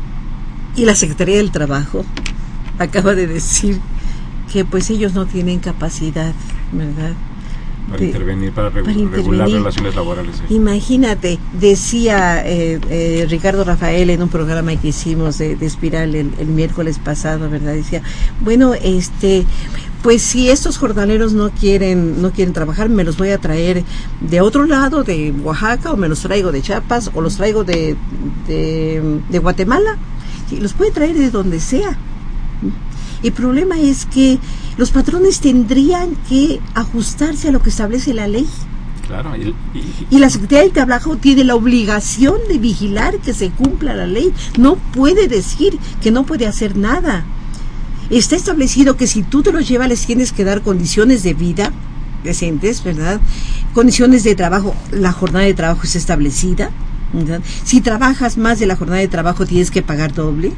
[0.75, 2.05] y la Secretaría del Trabajo
[2.79, 3.79] acaba de decir
[4.51, 6.33] que pues ellos no tienen capacidad,
[6.71, 7.13] ¿verdad?
[7.89, 10.35] Para de- intervenir, para, regu- para regular relaciones laborales.
[10.49, 16.31] Imagínate, decía eh, eh, Ricardo Rafael en un programa que hicimos de, de Espiral el,
[16.39, 17.73] el miércoles pasado, ¿verdad?
[17.73, 18.01] Decía,
[18.41, 19.45] bueno, este,
[20.01, 23.83] pues si estos jornaleros no quieren, no quieren trabajar, me los voy a traer
[24.21, 27.95] de otro lado, de Oaxaca, o me los traigo de Chiapas, o los traigo de,
[28.47, 29.97] de, de Guatemala.
[30.49, 31.97] Sí, los puede traer de donde sea.
[33.23, 34.37] El problema es que
[34.77, 38.47] los patrones tendrían que ajustarse a lo que establece la ley.
[39.07, 43.49] Claro, y, y- Y la Secretaría del Trabajo tiene la obligación de vigilar que se
[43.49, 44.31] cumpla la ley.
[44.57, 47.25] No puede decir que no puede hacer nada.
[48.09, 51.71] Está establecido que si tú te los llevas les tienes que dar condiciones de vida
[52.23, 53.19] decentes, ¿verdad?
[53.73, 56.69] Condiciones de trabajo, la jornada de trabajo es establecida.
[57.13, 57.41] ¿verdad?
[57.63, 60.51] Si trabajas más de la jornada de trabajo tienes que pagar doble.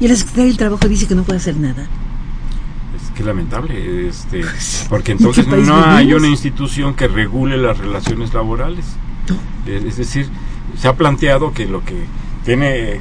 [0.00, 1.86] Y la Secretaría del Trabajo dice que no puede hacer nada.
[2.94, 4.42] es que lamentable, este,
[4.88, 8.84] porque ¿Y qué entonces no hay una institución que regule las relaciones laborales.
[9.66, 10.28] Es, es decir,
[10.76, 12.06] se ha planteado que lo que
[12.44, 13.00] tiene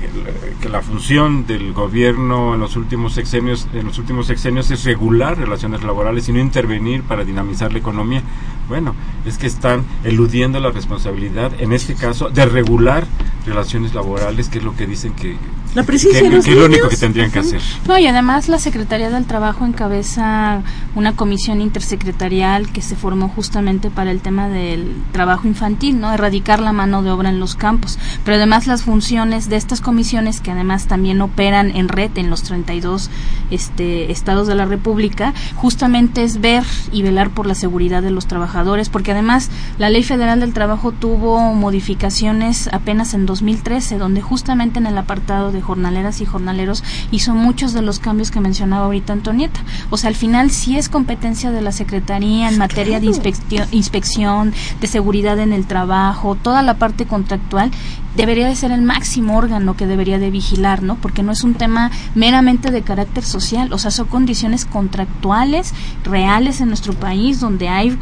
[0.60, 5.38] que la función del gobierno en los últimos sexenios en los últimos sexenios es regular
[5.38, 8.22] relaciones laborales y no intervenir para dinamizar la economía.
[8.68, 8.94] Bueno,
[9.26, 13.08] es que están eludiendo la responsabilidad en este caso de regular
[13.46, 15.38] relaciones laborales, que es lo que dicen que
[15.78, 17.62] La presencia que- de los que es lo único que tendrían que hacer.
[17.88, 20.62] No, y además la Secretaría del Trabajo encabeza
[20.96, 26.12] una comisión intersecretarial que se formó justamente para el tema del trabajo infantil, ¿no?
[26.12, 28.00] Erradicar la mano de obra en los campos.
[28.26, 32.42] Pero además las funciones de estas comisiones, que además también operan en red en los
[32.44, 33.10] 32
[33.52, 38.26] este, estados de la República, justamente es ver y velar por la seguridad de los
[38.28, 44.80] trabajadores, porque además la Ley Federal del Trabajo tuvo modificaciones apenas en 2013, donde justamente
[44.80, 49.12] en el apartado de jornaleras y jornaleros hizo muchos de los cambios que mencionaba ahorita
[49.12, 49.60] Antonieta.
[49.90, 54.54] O sea, al final sí es competencia de la Secretaría en materia de inspección, inspección,
[54.80, 57.70] de seguridad en el trabajo, toda la parte contractual
[58.18, 60.96] debería de ser el máximo órgano que debería de vigilar, ¿no?
[60.96, 66.60] Porque no es un tema meramente de carácter social, o sea, son condiciones contractuales reales
[66.60, 67.98] en nuestro país donde hay,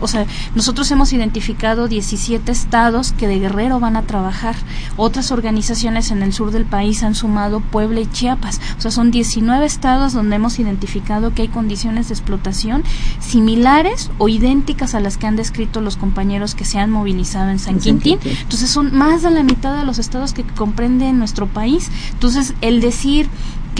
[0.00, 4.56] o sea, nosotros hemos identificado 17 estados que de Guerrero van a trabajar,
[4.96, 9.12] otras organizaciones en el sur del país han sumado Puebla y Chiapas, o sea, son
[9.12, 12.82] 19 estados donde hemos identificado que hay condiciones de explotación
[13.20, 17.60] similares o idénticas a las que han descrito los compañeros que se han movilizado en
[17.60, 18.18] San Quintín.
[18.24, 21.90] Entonces son más de la mitad de los estados que comprende nuestro país.
[22.12, 23.28] Entonces el decir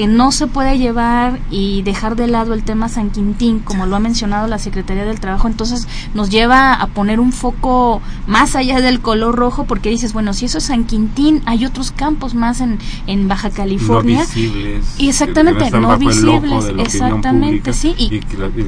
[0.00, 3.96] que no se puede llevar y dejar de lado el tema San Quintín, como lo
[3.96, 8.80] ha mencionado la Secretaría del Trabajo, entonces nos lleva a poner un foco más allá
[8.80, 12.62] del color rojo, porque dices, bueno, si eso es San Quintín, hay otros campos más
[12.62, 14.20] en, en Baja California.
[14.20, 14.94] No visibles.
[14.96, 17.94] Y exactamente, no, visibles, exactamente, sí.
[17.98, 18.20] Y,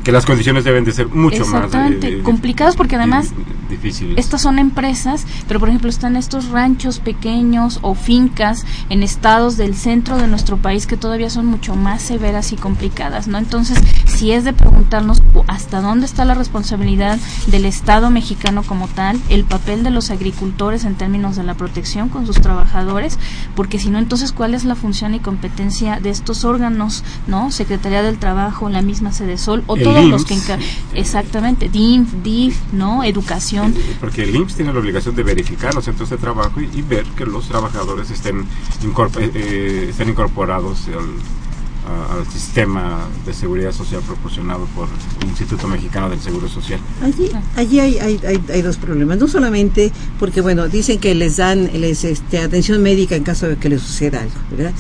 [0.03, 3.33] que, las condiciones deben de ser mucho más eh, complicadas, porque además
[3.71, 4.19] difíciles.
[4.19, 9.75] estas son empresas, pero por ejemplo están estos ranchos pequeños o fincas en estados del
[9.75, 13.39] centro de nuestro país que todavía son mucho más severas y complicadas, ¿no?
[13.39, 19.21] Entonces, si es de preguntarnos hasta dónde está la responsabilidad del Estado mexicano como tal,
[19.29, 23.19] el papel de los agricultores en términos de la protección con sus trabajadores,
[23.55, 27.51] porque si no, entonces, ¿cuál es la función y competencia de estos órganos, ¿no?
[27.51, 30.33] Secretaría del Trabajo, la misma Sede Sol, o todos los que...
[30.95, 33.05] Exactamente, DIF, DIF, ¿no?
[33.05, 33.75] Educación.
[34.01, 37.25] Porque el IMSS tiene la obligación de verificar los centros de trabajo y, ver que
[37.25, 41.12] los trabajadores estén, eh, eh, estén incorporados al
[42.31, 44.89] sistema de seguridad social proporcionado por
[45.21, 46.79] el Instituto Mexicano del Seguro Social.
[47.03, 49.19] Allí, allí hay, hay, hay, dos problemas.
[49.19, 53.57] No solamente porque, bueno, dicen que les dan les, este, atención médica en caso de
[53.57, 54.73] que les suceda algo, ¿verdad?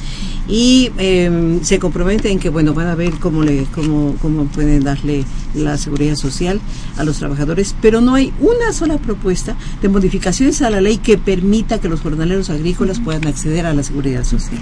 [0.49, 5.24] Y em, se comprometen que, bueno, van a ver cómo, le, cómo, cómo pueden darle
[5.55, 6.61] la seguridad social
[6.97, 11.18] a los trabajadores, pero no hay una sola propuesta de modificaciones a la ley que
[11.18, 14.61] permita que los jornaleros agrícolas puedan acceder a la seguridad social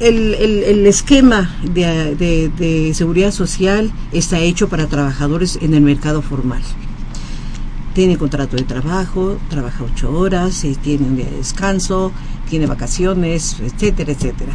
[0.00, 6.62] el, el, esquema de, seguridad social está hecho para trabajadores en el mercado formal.
[7.94, 12.12] Tiene contrato de trabajo, trabaja ocho horas, eh, tiene un día de descanso,
[12.48, 14.52] tiene vacaciones, etcétera, etcétera.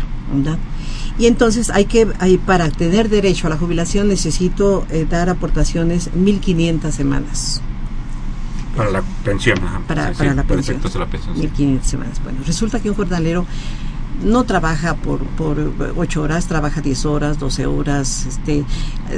[1.20, 6.12] Y entonces hay que, hay, para tener derecho a la jubilación necesito eh, dar aportaciones
[6.14, 7.62] 1.500 semanas.
[8.76, 10.82] Para la pensión, Para, para la pensión.
[10.82, 12.22] 1.500 semanas.
[12.24, 13.46] Bueno, resulta que un jornalero
[14.24, 18.66] no trabaja por, por ocho horas, trabaja diez horas, doce horas, este,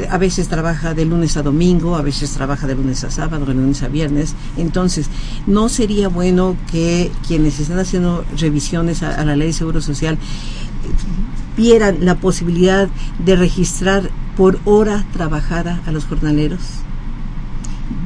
[0.10, 3.54] a veces trabaja de lunes a domingo, a veces trabaja de lunes a sábado, de
[3.54, 4.36] lunes a viernes.
[4.58, 5.10] Entonces,
[5.46, 10.18] no sería bueno que quienes están haciendo revisiones a, a la ley de seguro social
[11.56, 12.88] vieran la posibilidad
[13.24, 16.62] de registrar por hora trabajada a los jornaleros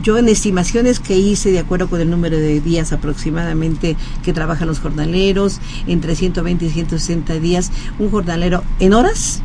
[0.04, 4.68] yo en estimaciones que hice de acuerdo con el número de días aproximadamente que trabajan
[4.68, 9.42] los jornaleros, entre 120 y 160 días, un jornalero en horas,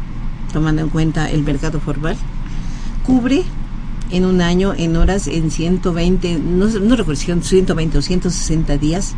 [0.53, 2.16] tomando en cuenta el mercado formal,
[3.05, 3.45] cubre
[4.11, 9.14] en un año en horas en 120, no, no recuerdo si 120 o 160 días,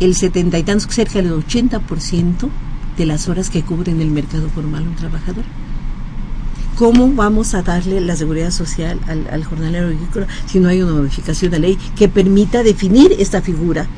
[0.00, 2.48] el 70 y tantos, cerca del 80%
[2.96, 5.44] de las horas que cubre en el mercado formal un trabajador.
[6.78, 11.50] ¿Cómo vamos a darle la seguridad social al, jornalero agrícola si no hay una modificación
[11.50, 13.88] de ley que permita definir esta figura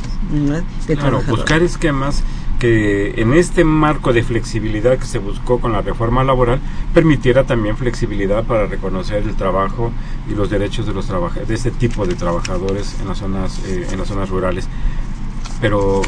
[0.86, 2.22] de claro, buscar esquemas
[2.58, 6.58] que en este marco de flexibilidad que se buscó con la reforma laboral
[6.94, 9.92] permitiera también flexibilidad para reconocer el trabajo
[10.30, 13.98] y los derechos de los de este tipo de trabajadores en las zonas eh, en
[13.98, 14.68] las zonas rurales.
[15.60, 16.00] Pero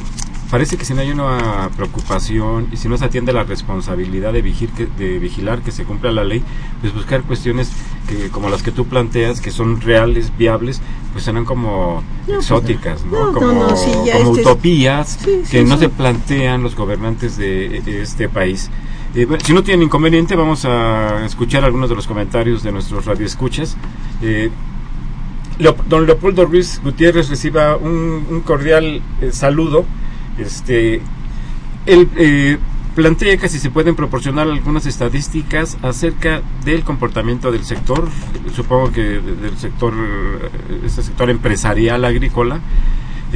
[0.52, 4.42] parece que si no hay una preocupación y si no se atiende la responsabilidad de,
[4.42, 6.42] que, de vigilar que se cumpla la ley,
[6.82, 7.70] pues buscar cuestiones
[8.06, 10.82] que, como las que tú planteas, que son reales, viables,
[11.14, 13.32] pues serán como pues, exóticas, ¿no?
[13.32, 15.18] como, este utopías
[15.50, 18.68] que no se plantean los gobernantes de, este país.
[19.14, 23.78] Eh, si no tienen inconveniente, vamos a escuchar algunos de los comentarios de nuestros radioescuchas.
[24.20, 24.50] Eh,
[25.88, 29.86] don Leopoldo Ruiz Gutiérrez reciba un, cordial eh, saludo
[30.38, 31.00] este,
[31.86, 32.58] él eh,
[32.94, 38.08] plantea que si se pueden proporcionar algunas estadísticas acerca del comportamiento del sector,
[38.54, 42.60] supongo que del sector, eh, este sector empresarial agrícola,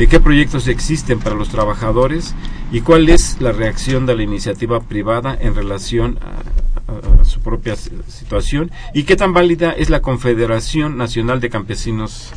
[0.05, 2.35] qué proyectos existen para los trabajadores
[2.71, 8.71] y cuál es la reacción de la iniciativa privada en relación a, su propia situación
[8.95, 12.33] y qué tan válida es la Confederación Nacional de Campesinos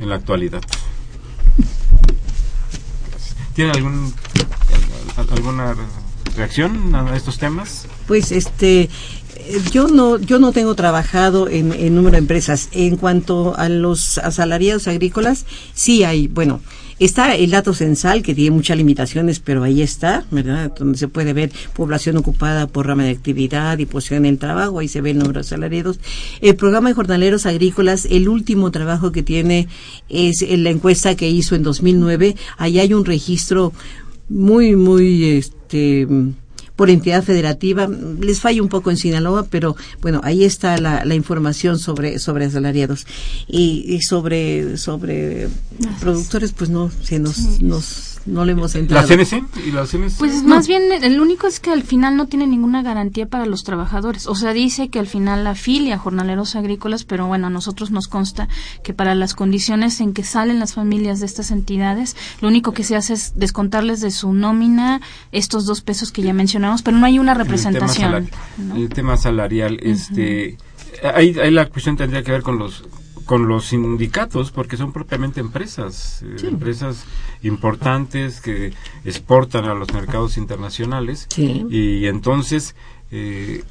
[0.00, 0.62] en la actualidad.
[3.54, 4.12] ¿Tiene algún,
[5.30, 5.74] alguna
[6.36, 7.86] reacción a estos temas?
[8.06, 8.88] Pues este
[9.72, 12.68] Yo no, yo no tengo trabajado en, en número de empresas.
[12.72, 15.44] En cuanto a los asalariados agrícolas,
[15.74, 16.60] sí hay, bueno,
[17.04, 20.72] está el dato censal que tiene muchas limitaciones, pero ahí está, ¿verdad?
[20.78, 24.78] Donde se puede ver población ocupada por rama de actividad y posición en el trabajo,
[24.78, 26.00] ahí se ve el número de asalariados.
[26.40, 29.68] El programa de jornaleros agrícolas, el último trabajo que tiene
[30.08, 33.72] es la encuesta que hizo en 2009, ahí hay un registro
[34.28, 36.06] muy, muy, este,
[36.76, 37.88] por entidad federativa.
[38.20, 42.46] Les falla un poco en Sinaloa, pero bueno, ahí está la, la información sobre, sobre
[42.46, 43.06] asalariados.
[43.46, 45.48] Y, y sobre, sobre
[46.00, 49.08] productores, pues no, se nos, nos, no le hemos ¿La entrado.
[49.08, 49.42] CNC?
[49.66, 50.18] ¿Y la CNC?
[50.18, 53.64] Pues más bien, el único es que al final no tiene ninguna garantía para los
[53.64, 54.26] trabajadores.
[54.26, 58.08] O sea, dice que al final afilia a jornaleros agrícolas, pero bueno, a nosotros nos
[58.08, 58.48] consta
[58.84, 62.84] que para las condiciones en que salen las familias de estas entidades, lo único que
[62.84, 65.00] se hace es descontarles de su nómina
[65.32, 68.12] estos dos pesos que ya mencionamos, pero no hay una el tema, representación.
[68.12, 68.76] salari- ¿no?
[68.76, 70.58] el tema salarial, este,
[71.14, 72.84] ahí, ahí la cuestión tendría que ver con los
[73.24, 77.04] con los sindicatos porque son propiamente empresas eh, empresas
[77.42, 78.72] importantes que
[79.04, 81.26] exportan a los mercados internacionales.
[81.30, 81.66] Sí.
[81.70, 82.74] y entonces
[83.10, 83.64] eh,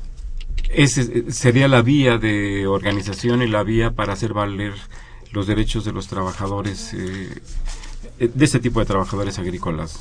[0.70, 4.74] ese sería la vía de organización y la vía para hacer valer
[5.32, 7.42] los derechos de los trabajadores eh,
[8.20, 10.00] de este tipo de trabajadores agrícolas.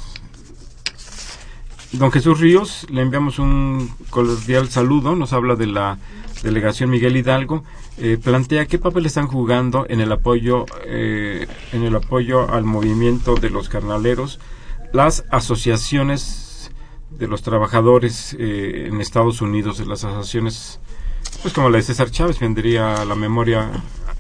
[1.92, 5.98] Don Jesús Ríos, le enviamos un cordial saludo, nos habla de la
[6.42, 7.64] delegación Miguel Hidalgo,
[8.03, 13.34] eh, plantea qué papel están jugando en el apoyo eh, en el apoyo al movimiento
[13.34, 14.40] de los carnaleros
[14.92, 16.70] las asociaciones
[17.11, 20.80] de los trabajadores eh, en Estados Unidos, las asociaciones
[21.42, 23.70] pues como la de César Chávez vendría a la memoria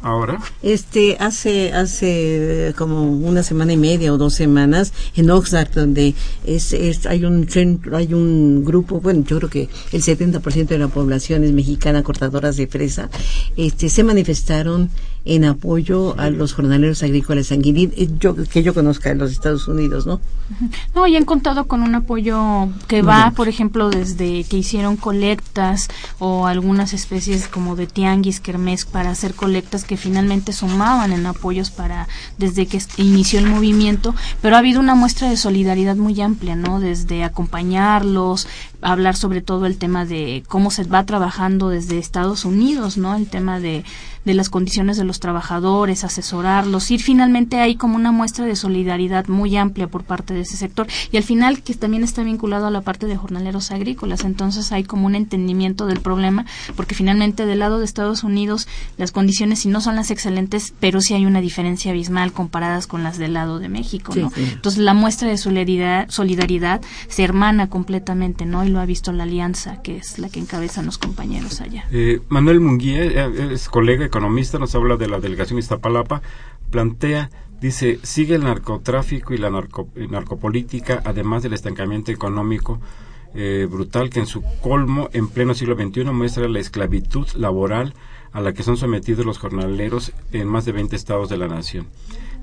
[0.02, 0.40] ahora.
[0.62, 6.72] Este, hace, hace como una semana y media o dos semanas en Oxnard, donde es,
[6.72, 10.88] es, hay un centro, hay un grupo, bueno, yo creo que el 70% de la
[10.88, 13.10] población es mexicana, cortadoras de fresa,
[13.56, 14.90] este, se manifestaron
[15.24, 19.68] en apoyo a los jornaleros agrícolas sanguinín, eh, yo, que yo conozca en los Estados
[19.68, 20.20] Unidos, ¿no?
[20.94, 25.88] No, y han contado con un apoyo que va, por ejemplo, desde que hicieron colectas
[26.18, 31.70] o algunas especies como de tianguis, kermés, para hacer colectas que finalmente sumaban en apoyos
[31.70, 32.08] para
[32.38, 36.80] desde que inició el movimiento, pero ha habido una muestra de solidaridad muy amplia, ¿no?
[36.80, 38.48] Desde acompañarlos,
[38.82, 43.14] hablar sobre todo el tema de cómo se va trabajando desde Estados Unidos, ¿no?
[43.14, 43.84] El tema de
[44.24, 49.26] de las condiciones de los trabajadores, asesorarlos, ir finalmente ahí como una muestra de solidaridad
[49.28, 52.70] muy amplia por parte de ese sector y al final que también está vinculado a
[52.70, 56.44] la parte de jornaleros agrícolas, entonces hay como un entendimiento del problema
[56.76, 58.68] porque finalmente del lado de Estados Unidos
[58.98, 63.02] las condiciones si no son las excelentes, pero sí hay una diferencia abismal comparadas con
[63.02, 64.30] las del lado de México, Sí, ¿no?
[64.30, 64.42] sí.
[64.52, 68.64] Entonces la muestra de solidaridad, solidaridad se hermana completamente, ¿no?
[68.64, 71.86] Y lo ha visto la alianza que es la que encabezan los compañeros allá.
[71.90, 76.20] Eh, Manuel Munguía, eh, es colega economista, nos habla de la delegación Iztapalapa,
[76.70, 77.30] plantea,
[77.60, 82.80] dice, sigue el narcotráfico y la narco- narcopolítica, además del estancamiento económico
[83.34, 87.94] eh, brutal que en su colmo en pleno siglo XXI muestra la esclavitud laboral
[88.32, 91.86] a la que son sometidos los jornaleros en más de 20 estados de la nación.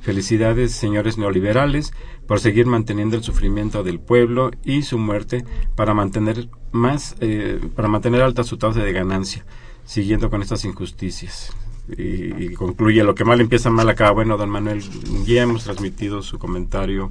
[0.01, 1.91] Felicidades, señores neoliberales,
[2.27, 5.43] por seguir manteniendo el sufrimiento del pueblo y su muerte
[5.75, 9.45] para mantener más, eh, para mantener alta su tasa de ganancia,
[9.87, 11.51] siguiendo con estas injusticias.
[11.97, 14.11] Y, concluye lo que mal empieza mal acaba.
[14.11, 14.83] Bueno, don Manuel,
[15.25, 17.09] ya hemos transmitido su comentario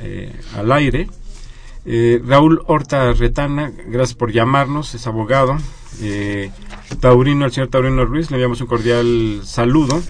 [0.00, 1.08] eh, al aire.
[1.84, 5.56] Eh, Raúl Horta Retana, gracias por llamarnos, es abogado.
[6.00, 6.50] Eh,
[7.00, 10.00] Taurino, el señor Taurino Ruiz, le enviamos un cordial saludo.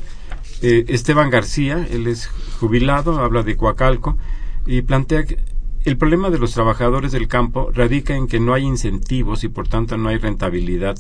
[0.61, 2.27] Eh, Esteban García, él es
[2.59, 4.19] jubilado, habla de Coacalco
[4.67, 5.39] y plantea que
[5.85, 9.69] el problema de los trabajadores del campo radica en que no hay incentivos y por
[9.69, 10.99] tanto no hay rentabilidad.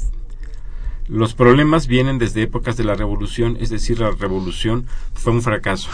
[1.08, 5.88] Los problemas vienen desde épocas de la revolución, es decir, la revolución fue un fracaso.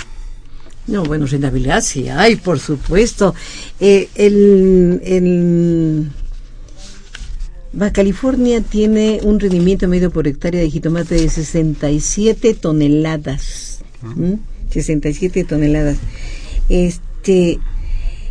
[0.86, 3.34] No, bueno, rentabilidad sí hay, por supuesto.
[3.80, 6.10] Eh, el, el
[7.72, 13.80] Baja California tiene un rendimiento medio por hectárea de jitomate de 67 toneladas.
[14.16, 14.38] ¿m?
[14.70, 15.96] 67 toneladas.
[16.68, 17.58] Este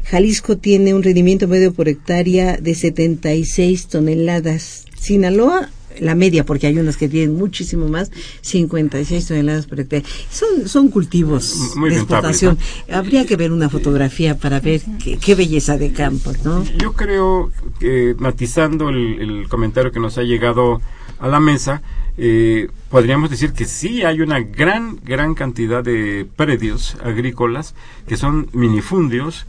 [0.05, 4.85] Jalisco tiene un rendimiento medio por hectárea de 76 toneladas.
[4.97, 5.69] Sinaloa
[5.99, 10.07] la media, porque hay unas que tienen muchísimo más, 56 toneladas por hectárea.
[10.29, 12.57] Son, son cultivos Muy de exportación.
[12.91, 16.63] Habría que ver una fotografía para ver qué, qué belleza de campo, ¿no?
[16.77, 20.81] Yo creo que matizando el, el comentario que nos ha llegado
[21.19, 21.81] a la mesa,
[22.17, 27.73] eh, podríamos decir que sí hay una gran, gran cantidad de predios agrícolas
[28.07, 29.47] que son minifundios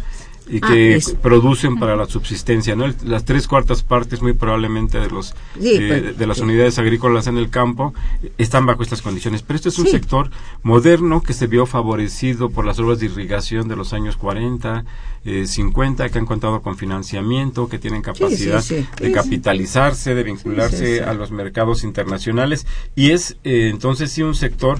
[0.48, 2.84] y Ah, que producen para la subsistencia, ¿no?
[2.84, 6.78] El- las tres cuartas partes muy probablemente de los Sí, eh, pues, de las unidades
[6.78, 7.94] agrícolas en el campo
[8.36, 9.42] están bajo estas condiciones.
[9.42, 9.92] Pero este es un Sí.
[9.92, 10.30] sector
[10.62, 14.84] moderno que se vio favorecido por las obras de irrigación de los años 40,
[15.24, 18.86] eh, 50, que han contado con financiamiento, que tienen capacidad sí.
[19.00, 24.78] de capitalizarse, de vincularse a los mercados internacionales y es eh, entonces sí un sector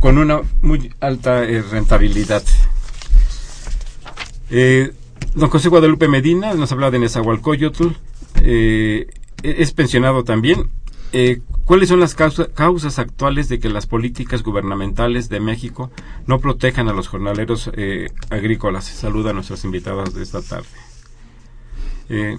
[0.00, 2.42] con una muy alta eh, rentabilidad.
[4.50, 4.92] Eh,
[5.34, 7.88] don José Guadalupe Medina nos habla de Nezahualcóyotl,
[8.42, 9.06] eh,
[9.42, 10.68] e- es pensionado también.
[11.12, 15.90] Eh, ¿Cuáles son las causa- causas actuales de que las políticas gubernamentales de México
[16.26, 18.86] no protejan a los jornaleros eh, agrícolas?
[18.86, 20.66] Saluda a nuestras invitadas de esta tarde.
[22.08, 22.38] Eh,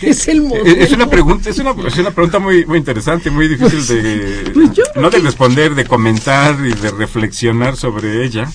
[0.00, 0.66] Es el modelo.
[0.66, 4.50] eh, es una pregunta, es una, es una pregunta muy, muy interesante, muy difícil de,
[4.52, 8.50] pues yo creo no de responder, de comentar y de reflexionar sobre ella.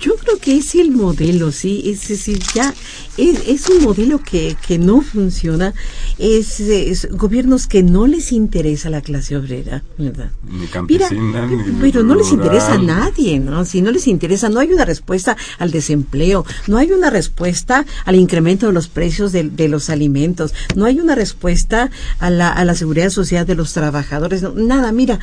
[0.00, 2.74] Yo creo que es el modelo, sí, es decir, ya
[3.16, 5.74] es, es un modelo que, que no funciona,
[6.18, 10.30] es, es gobiernos que no les interesa la clase obrera, ¿verdad?
[10.48, 13.64] Ni Mira, campesina, ni pero no les interesa a nadie, ¿no?
[13.64, 18.16] Si no les interesa, no hay una respuesta al desempleo, no hay una respuesta al
[18.16, 22.64] incremento de los precios de, de los alimentos, no hay una respuesta a la, a
[22.64, 25.18] la seguridad social de los trabajadores, no, nada, mira,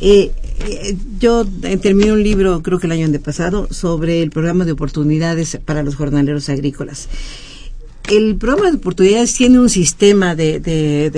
[0.00, 4.64] eh, eh, yo eh, terminé un libro, creo que el año antepasado, sobre el programa
[4.64, 7.08] de oportunidades para los jornaleros agrícolas
[8.08, 11.10] el programa de oportunidades tiene un sistema de, de,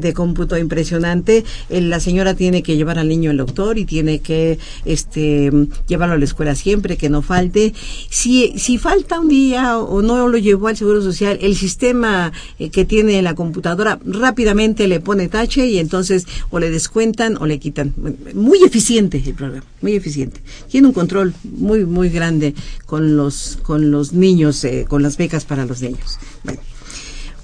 [0.00, 1.44] de, cómputo impresionante.
[1.68, 5.50] Eh, La señora tiene que llevar al niño al doctor y tiene que este,
[5.86, 7.74] llevarlo a la escuela siempre, que no falte.
[8.10, 12.70] Si, si falta un día o no lo llevó al Seguro Social, el sistema eh,
[12.70, 17.58] que tiene la computadora rápidamente le pone tache y entonces o le descuentan o le
[17.58, 17.94] quitan.
[18.34, 20.40] Muy eficiente el programa, muy eficiente.
[20.70, 22.54] Tiene un control muy, muy grande
[22.86, 25.97] con los, con los niños, eh, con las becas para los niños.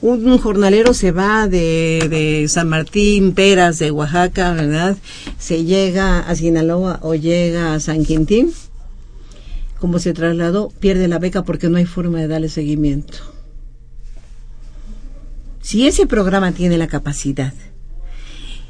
[0.01, 4.99] Un jornalero se va de, de San Martín, Peras, de Oaxaca, ¿verdad?
[5.39, 8.53] Se llega a Sinaloa o llega a San Quintín.
[9.79, 13.19] Como se trasladó, pierde la beca porque no hay forma de darle seguimiento.
[15.63, 17.55] Si ese programa tiene la capacidad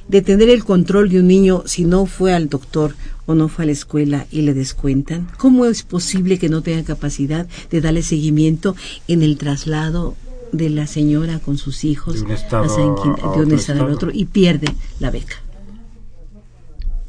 [0.09, 2.95] de tener el control de un niño si no fue al doctor
[3.27, 6.85] o no fue a la escuela y le descuentan, ¿cómo es posible que no tenga
[6.85, 8.77] capacidad de darle seguimiento
[9.09, 10.15] en el traslado
[10.53, 13.45] de la señora con sus hijos De un estado a San Quin- a de un
[13.47, 14.69] otro estado al otro y pierde
[15.01, 15.37] la beca?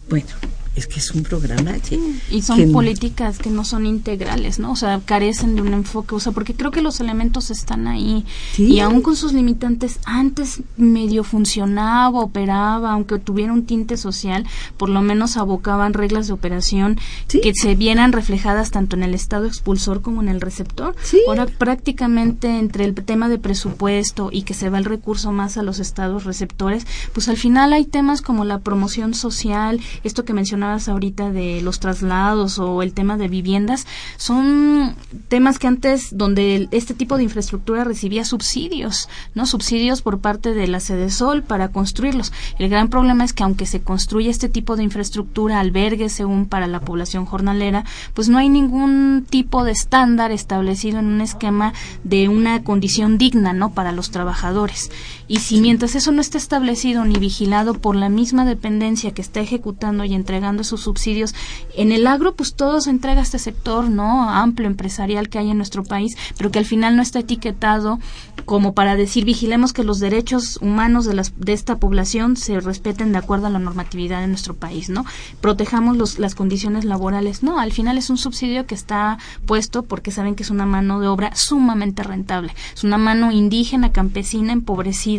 [0.09, 0.27] Bueno,
[0.75, 1.99] es que es un programa que,
[2.31, 4.71] Y son que- políticas que no son integrales, ¿no?
[4.71, 8.25] O sea, carecen de un enfoque, o sea, porque creo que los elementos están ahí
[8.53, 8.65] Sí.
[8.73, 14.45] y aún con sus limitantes antes medio funcionaba, operaba, aunque tuviera un tinte social,
[14.77, 17.39] por lo menos abocaban reglas de operación Sí.
[17.41, 20.95] que se vieran reflejadas tanto en el estado expulsor como en el receptor.
[21.01, 21.19] Sí.
[21.27, 25.63] Ahora prácticamente entre el tema de presupuesto y que se va el recurso más a
[25.63, 30.33] los estados receptores, pues al final hay temas como la promoción social, esto que
[30.73, 33.85] ahorita de los traslados o el tema de viviendas,
[34.17, 34.95] son
[35.27, 39.45] temas que antes donde este tipo de infraestructura recibía subsidios, ¿no?
[39.45, 42.31] Subsidios por parte de la Sol para construirlos.
[42.59, 46.67] El gran problema es que aunque se construye este tipo de infraestructura, albergues según para
[46.67, 52.29] la población jornalera, pues no hay ningún tipo de estándar establecido en un esquema de
[52.29, 53.73] una condición digna, ¿no?
[53.73, 54.91] Para los trabajadores.
[55.27, 59.39] Y si mientras eso no está establecido ni vigilado por la misma dependencia que está
[59.39, 61.33] ejecutando y entregando esos subsidios,
[61.75, 64.29] en el agro pues todo se entrega a este sector, ¿no?
[64.29, 67.99] Amplio empresarial que hay en nuestro país, pero que al final no está etiquetado
[68.45, 73.11] como para decir vigilemos que los derechos humanos de las de esta población se respeten
[73.11, 75.05] de acuerdo a la normatividad de nuestro país, ¿no?
[75.41, 80.11] Protejamos los, las condiciones laborales, no, al final es un subsidio que está puesto porque
[80.11, 85.14] saben que es una mano de obra sumamente rentable, es una mano indígena, campesina, empobrecida,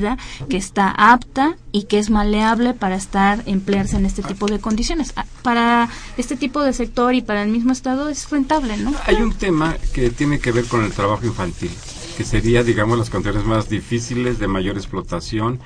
[0.48, 5.12] que está apta y que es maleable para estar emplearse en este tipo de condiciones.
[5.16, 8.92] Ah, Para este tipo de sector y para el mismo estado es rentable, ¿no?
[9.06, 11.70] Hay un tema que tiene que ver con el trabajo infantil,
[12.16, 15.60] que sería, digamos, las condiciones más difíciles de mayor explotación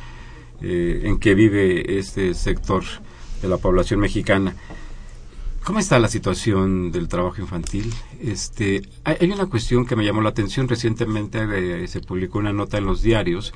[0.62, 2.84] eh, en que vive este sector
[3.40, 4.54] de la población mexicana.
[5.64, 7.92] ¿Cómo está la situación del trabajo infantil?
[8.20, 10.68] Este, hay, una cuestión que me llamó la atención.
[10.68, 13.52] Recientemente se publicó una nota en los diarios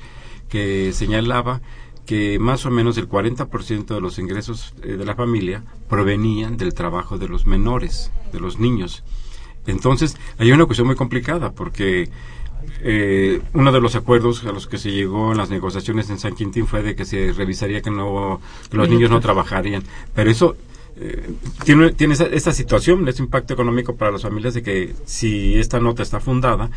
[0.49, 1.61] que señalaba
[2.05, 6.73] que más o menos el 40% de los ingresos eh, de la familia provenían del
[6.73, 9.03] trabajo de los menores, de los niños.
[9.65, 12.09] Entonces, hay una cuestión muy complicada porque
[12.81, 16.35] eh, uno de los acuerdos a los que se llegó en las negociaciones en San
[16.35, 18.39] Quintín fue de que se revisaría que no
[18.69, 19.83] que los niños no trabajarían,
[20.13, 20.55] pero eso
[20.97, 21.29] eh,
[21.63, 26.03] tiene, tiene esta situación, este impacto económico para las familias de que si esta nota
[26.03, 26.69] está fundada,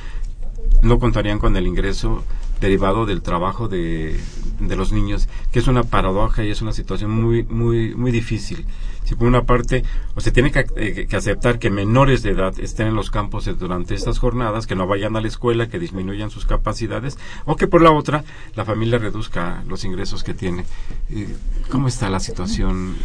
[0.83, 2.25] no contarían con el ingreso
[2.61, 4.19] derivado del trabajo de,
[4.61, 8.67] de los niños, que es una paradoja y es una situación muy, muy, muy difícil.
[9.05, 12.53] Si por una parte, o se tiene que, eh, que, aceptar que menores de edad
[12.61, 16.31] estén en los campos durante estas jornadas, que no vayan a la escuela, que disminuyan
[16.31, 18.25] sus capacidades, o que por la otra,
[18.55, 20.67] la familia reduzca los ingresos que tiene.
[21.11, 21.35] Eh,
[21.71, 22.97] ¿Cómo está la situación?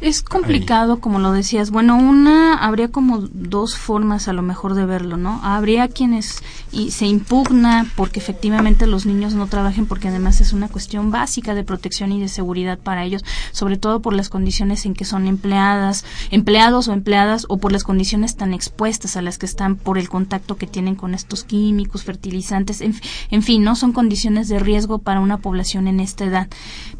[0.00, 1.72] Es complicado, como lo decías.
[1.72, 5.40] Bueno, una, habría como dos formas a lo mejor de verlo, ¿no?
[5.42, 6.40] Habría quienes
[6.70, 11.54] y se impugna porque efectivamente los niños no trabajen porque además es una cuestión básica
[11.54, 15.26] de protección y de seguridad para ellos, sobre todo por las condiciones en que son
[15.26, 19.98] empleadas, empleados o empleadas o por las condiciones tan expuestas a las que están por
[19.98, 22.94] el contacto que tienen con estos químicos, fertilizantes, en,
[23.30, 23.74] en fin, ¿no?
[23.74, 26.48] Son condiciones de riesgo para una población en esta edad.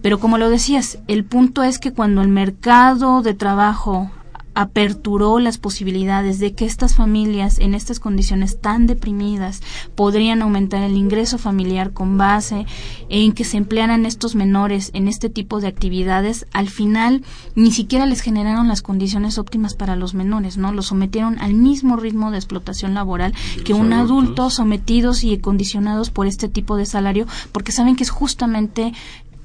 [0.02, 4.10] Pero como lo decías, el punto es que cuando el mercado de trabajo
[4.54, 9.60] aperturó las posibilidades de que estas familias en estas condiciones tan deprimidas
[9.94, 12.64] podrían aumentar el ingreso familiar con base
[13.10, 17.22] en que se emplearan estos menores en este tipo de actividades, al final
[17.54, 20.72] ni siquiera les generaron las condiciones óptimas para los menores, ¿no?
[20.72, 23.34] Los sometieron al mismo ritmo de explotación laboral
[23.64, 28.10] que un adulto sometidos y condicionados por este tipo de salario porque saben que es
[28.10, 28.94] justamente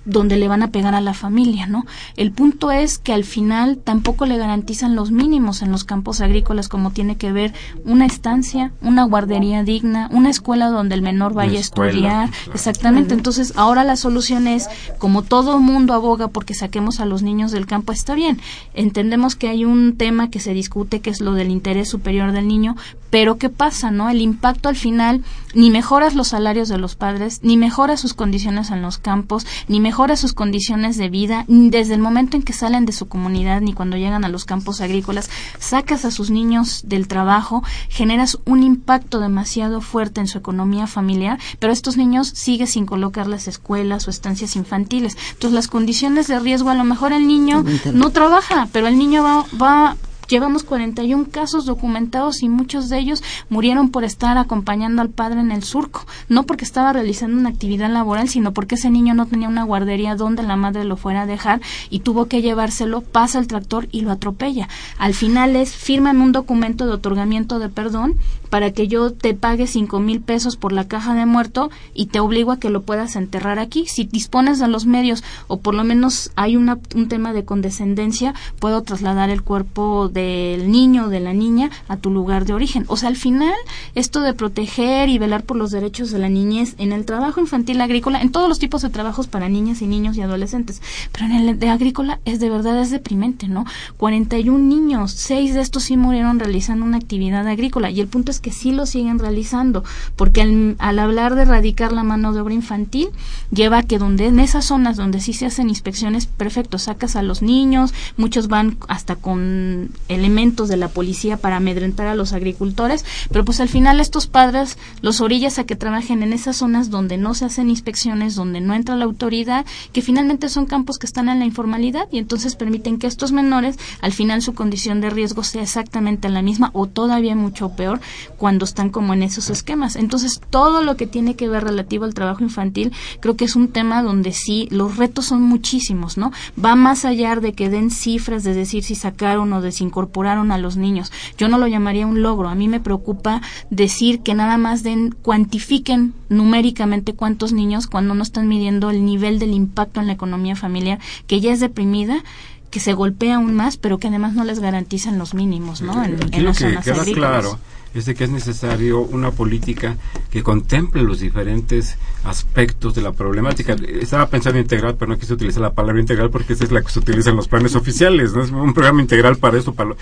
[0.06, 1.86] donde le van a pegar a la familia, ¿no?
[2.18, 6.68] El punto es que al final tampoco le garantizan los mínimos en los campos agrícolas
[6.68, 7.54] como tiene que ver
[7.86, 13.14] una estancia, una guardería digna, una escuela donde el menor vaya a estudiar, exactamente.
[13.14, 17.66] Entonces, ahora la solución es como todo mundo aboga porque saquemos a los niños del
[17.66, 18.40] campo, está bien.
[18.74, 22.48] Entendemos que hay un tema que se discute que es lo del interés superior del
[22.48, 22.76] niño,
[23.14, 24.10] pero ¿qué pasa, no?
[24.10, 25.22] El impacto al final
[25.54, 29.80] ni mejoras los salarios de los padres, ni mejora sus condiciones en los campos, ni
[29.80, 33.72] mejora sus condiciones de vida, desde el momento en que salen de su comunidad, ni
[33.72, 39.20] cuando llegan a los campos agrícolas, sacas a sus niños del trabajo, generas un impacto
[39.20, 44.10] demasiado fuerte en su economía familiar, pero estos niños siguen sin colocar las escuelas o
[44.10, 45.18] estancias infantiles.
[45.34, 49.22] Entonces, las condiciones de riesgo, a lo mejor el niño no trabaja, pero el niño
[49.22, 49.98] va, va
[50.34, 55.52] Llevamos 41 casos documentados y muchos de ellos murieron por estar acompañando al padre en
[55.52, 59.48] el surco, no porque estaba realizando una actividad laboral, sino porque ese niño no tenía
[59.48, 61.62] una guardería donde la madre lo fuera a dejar
[61.92, 64.70] y tuvo que llevárselo, pasa el tractor y lo atropella.
[64.98, 68.16] Al final es, firman un documento de otorgamiento de perdón
[68.54, 72.20] para que yo te pague cinco mil pesos por la caja de muerto y te
[72.20, 73.88] obligo a que lo puedas enterrar aquí.
[73.88, 78.36] Si dispones de los medios o por lo menos hay una, un tema de condescendencia,
[78.60, 82.86] puedo trasladar el cuerpo del niño o de la niña a tu lugar de origen.
[82.88, 83.54] O sea, al final,
[83.96, 87.82] esto de proteger y velar por los derechos de la niñez en el trabajo infantil
[87.82, 91.32] agrícola, en todos los tipos de trabajos para niñas y niños y adolescentes, pero en
[91.34, 93.66] el de agrícola es de verdad es deprimente, ¿no?
[93.98, 98.40] 41 niños, seis de estos sí murieron realizando una actividad agrícola y el punto es
[98.40, 99.84] que sí lo siguen realizando,
[100.16, 103.10] porque al, hablar de erradicar la mano de obra infantil,
[103.52, 107.24] lleva a que donde en esas zonas donde sí se hacen inspecciones, perfecto, sacas a
[107.24, 113.06] los niños, muchos van hasta con elementos de la policía para amedrentar a los agricultores,
[113.32, 117.18] pero pues al final estos padres los orillas a que trabajen en esas zonas donde
[117.18, 121.30] no se hacen inspecciones, donde no entra la autoridad, que finalmente son campos que están
[121.30, 125.44] en la informalidad y entonces permiten que estos menores al final su condición de riesgo
[125.44, 128.00] sea exactamente la misma o todavía mucho peor
[128.38, 129.96] cuando están como en esos esquemas.
[129.96, 133.70] Entonces, todo lo que tiene que ver relativo al trabajo infantil, creo que es un
[133.70, 136.32] tema donde sí los retos son muchísimos, ¿no?
[136.64, 139.62] Va más allá de que den cifras, de decir si sacaron o
[139.94, 141.12] desincorporaron a los niños.
[141.38, 142.50] Yo no lo llamaría un logro.
[142.50, 148.24] A mí me preocupa decir que nada más den, cuantifiquen numéricamente cuántos niños cuando no
[148.24, 152.24] están midiendo el nivel del impacto en la economía familiar, que ya es deprimida
[152.72, 156.04] que se golpea aún más, pero que además no les garantizan los mínimos, ¿no?
[156.04, 156.84] En, en las zonas
[157.14, 157.60] Claro
[157.94, 159.98] es de que es necesario una política
[160.32, 163.74] que contemple los diferentes aspectos de la problemática.
[163.74, 166.82] Estaba pensando en integral, pero no quise utilizar la palabra integral porque esa es la
[166.82, 169.96] que se utiliza en los planes oficiales, no es un programa integral para eso, para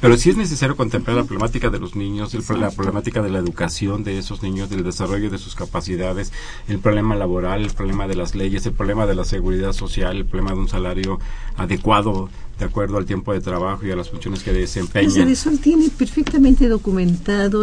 [0.00, 4.04] pero sí es necesario contemplar la problemática de los niños, la problemática de la educación
[4.04, 6.32] de esos niños, del desarrollo de sus capacidades,
[6.68, 10.26] el problema laboral, el problema de las leyes, el problema de la seguridad social, el
[10.26, 11.18] problema de un salario
[11.56, 12.28] adecuado
[12.58, 15.24] de acuerdo al tiempo de trabajo y a las funciones que desempeña.
[15.24, 16.68] Eso tiene perfectamente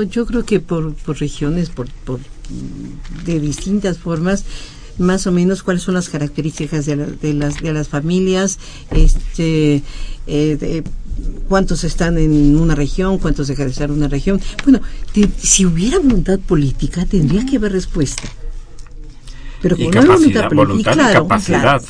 [0.09, 2.19] yo creo que por, por regiones, por, por,
[3.26, 4.45] de distintas formas,
[4.97, 8.59] más o menos cuáles son las características de, de las de las familias,
[8.91, 9.84] este,
[10.28, 10.84] eh,
[11.47, 14.39] cuántos están en una región, cuántos dejan de estar en una región.
[14.63, 14.82] Bueno,
[15.38, 18.23] si hubiera voluntad política, tendría que haber respuesta.
[19.61, 21.82] Pero con voluntad, voluntad y capacidad.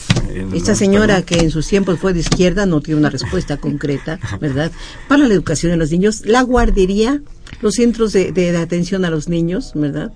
[0.54, 4.72] Esta señora que en sus tiempos fue de izquierda no tiene una respuesta concreta, ¿verdad?
[5.10, 7.22] Para la educación de los niños, la guardería,
[7.62, 10.14] los centros de, de atención a los niños, ¿verdad?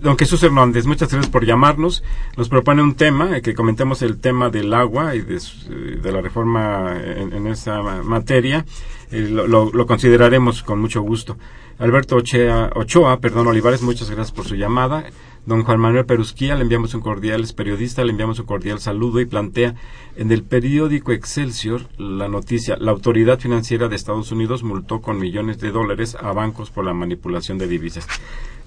[0.00, 2.02] Don Jesús Hernández, muchas gracias por llamarnos.
[2.38, 6.22] Nos propone un tema, eh, que comentemos el tema del agua y de, eh, la
[6.22, 8.64] reforma en, esa materia.
[9.10, 11.36] Eh, lo, consideraremos con mucho gusto.
[11.78, 15.04] Alberto Ochoa, Ochoa, perdón, Olivares, muchas gracias por su llamada.
[15.46, 19.20] Don Juan Manuel Perusquía, le enviamos un cordial, es periodista, le enviamos un cordial saludo
[19.20, 19.74] y plantea
[20.16, 25.58] en el periódico Excelsior la noticia, la autoridad financiera de Estados Unidos multó con millones
[25.58, 28.06] de dólares a bancos por la manipulación de divisas.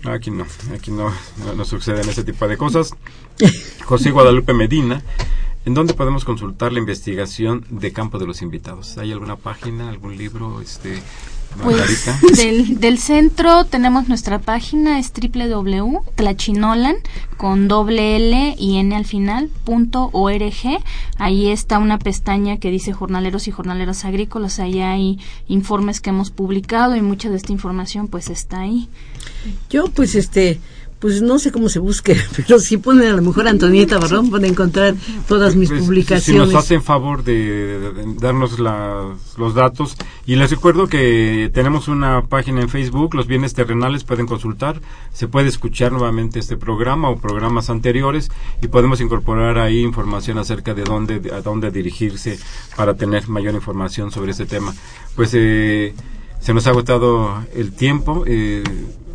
[0.03, 1.11] No, aquí no, aquí no,
[1.55, 2.95] no, suceden ese tipo de cosas.
[3.85, 5.01] José Guadalupe Medina,
[5.65, 8.99] ¿en dónde podemos consultar la investigación de campo de los invitados?
[8.99, 11.01] ¿Hay alguna página, algún libro, este,
[11.61, 12.05] pues
[12.35, 16.95] del, del, centro tenemos nuestra página, es www.tlachinolan
[17.37, 20.81] con doble L y N al final, punto org.
[21.17, 24.59] Ahí está una pestaña que dice jornaleros y jornaleras agrícolas.
[24.59, 28.89] Ahí hay informes que hemos publicado y mucha de esta información pues está ahí.
[29.69, 30.59] Yo pues este
[30.99, 34.51] pues no sé cómo se busque, pero si ponen a lo mejor Antonieta Barrón pueden
[34.51, 34.95] encontrar
[35.27, 36.47] todas mis pues, publicaciones.
[36.49, 39.95] Si nos hacen favor de, darnos los datos.
[40.25, 44.81] Y les recuerdo que tenemos una página en Facebook, Los Bienes Terrenales, pueden consultar.
[45.13, 48.29] Se puede escuchar nuevamente este programa o programas anteriores
[48.61, 52.39] y podemos incorporar ahí información acerca de dónde, a dónde dirigirse
[52.75, 54.73] para tener mayor información sobre este tema.
[55.15, 55.93] Pues eh,
[56.39, 58.23] se nos ha agotado el tiempo.
[58.25, 58.63] Eh,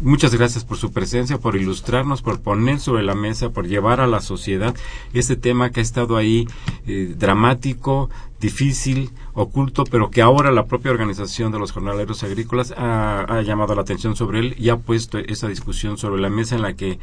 [0.02, 4.06] muchas gracias por su presencia, por ilustrarnos, por poner sobre la mesa, por llevar a
[4.06, 4.74] la sociedad
[5.12, 6.46] este tema que ha estado ahí
[6.86, 13.40] eh, dramático, difícil, oculto, pero que ahora la propia organización de los jornaleros agrícolas ha,
[13.42, 16.74] llamado la atención sobre él y ha puesto esa discusión sobre la mesa en la
[16.74, 16.98] que,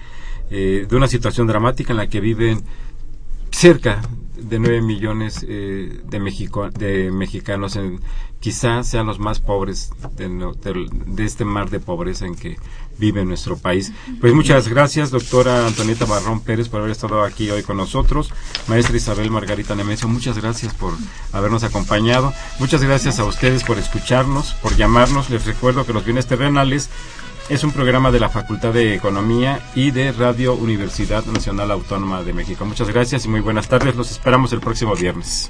[0.51, 2.63] eh, de una situación dramática en la que viven
[3.51, 4.01] cerca
[4.37, 6.19] de 9 millones eh, de,
[6.77, 7.99] de mexicanos, en,
[8.39, 12.57] quizás sean los más pobres de, este mar de pobreza en que
[12.97, 13.91] vive nuestro país.
[14.19, 18.31] Pues muchas gracias, doctora Antonieta Barrón Pérez, por haber estado aquí hoy con nosotros.
[18.67, 20.93] Maestra Isabel Margarita Nemesio, muchas gracias por
[21.31, 22.33] habernos acompañado.
[22.59, 25.29] Muchas gracias a ustedes por escucharnos, por llamarnos.
[25.29, 26.89] Les recuerdo que los bienes terrenales
[27.49, 32.33] es un programa de la Facultad de Economía y de Radio Universidad Nacional Autónoma de
[32.33, 32.63] México.
[32.65, 33.95] Muchas gracias y muy buenas tardes.
[33.95, 35.49] Los esperamos el próximo viernes.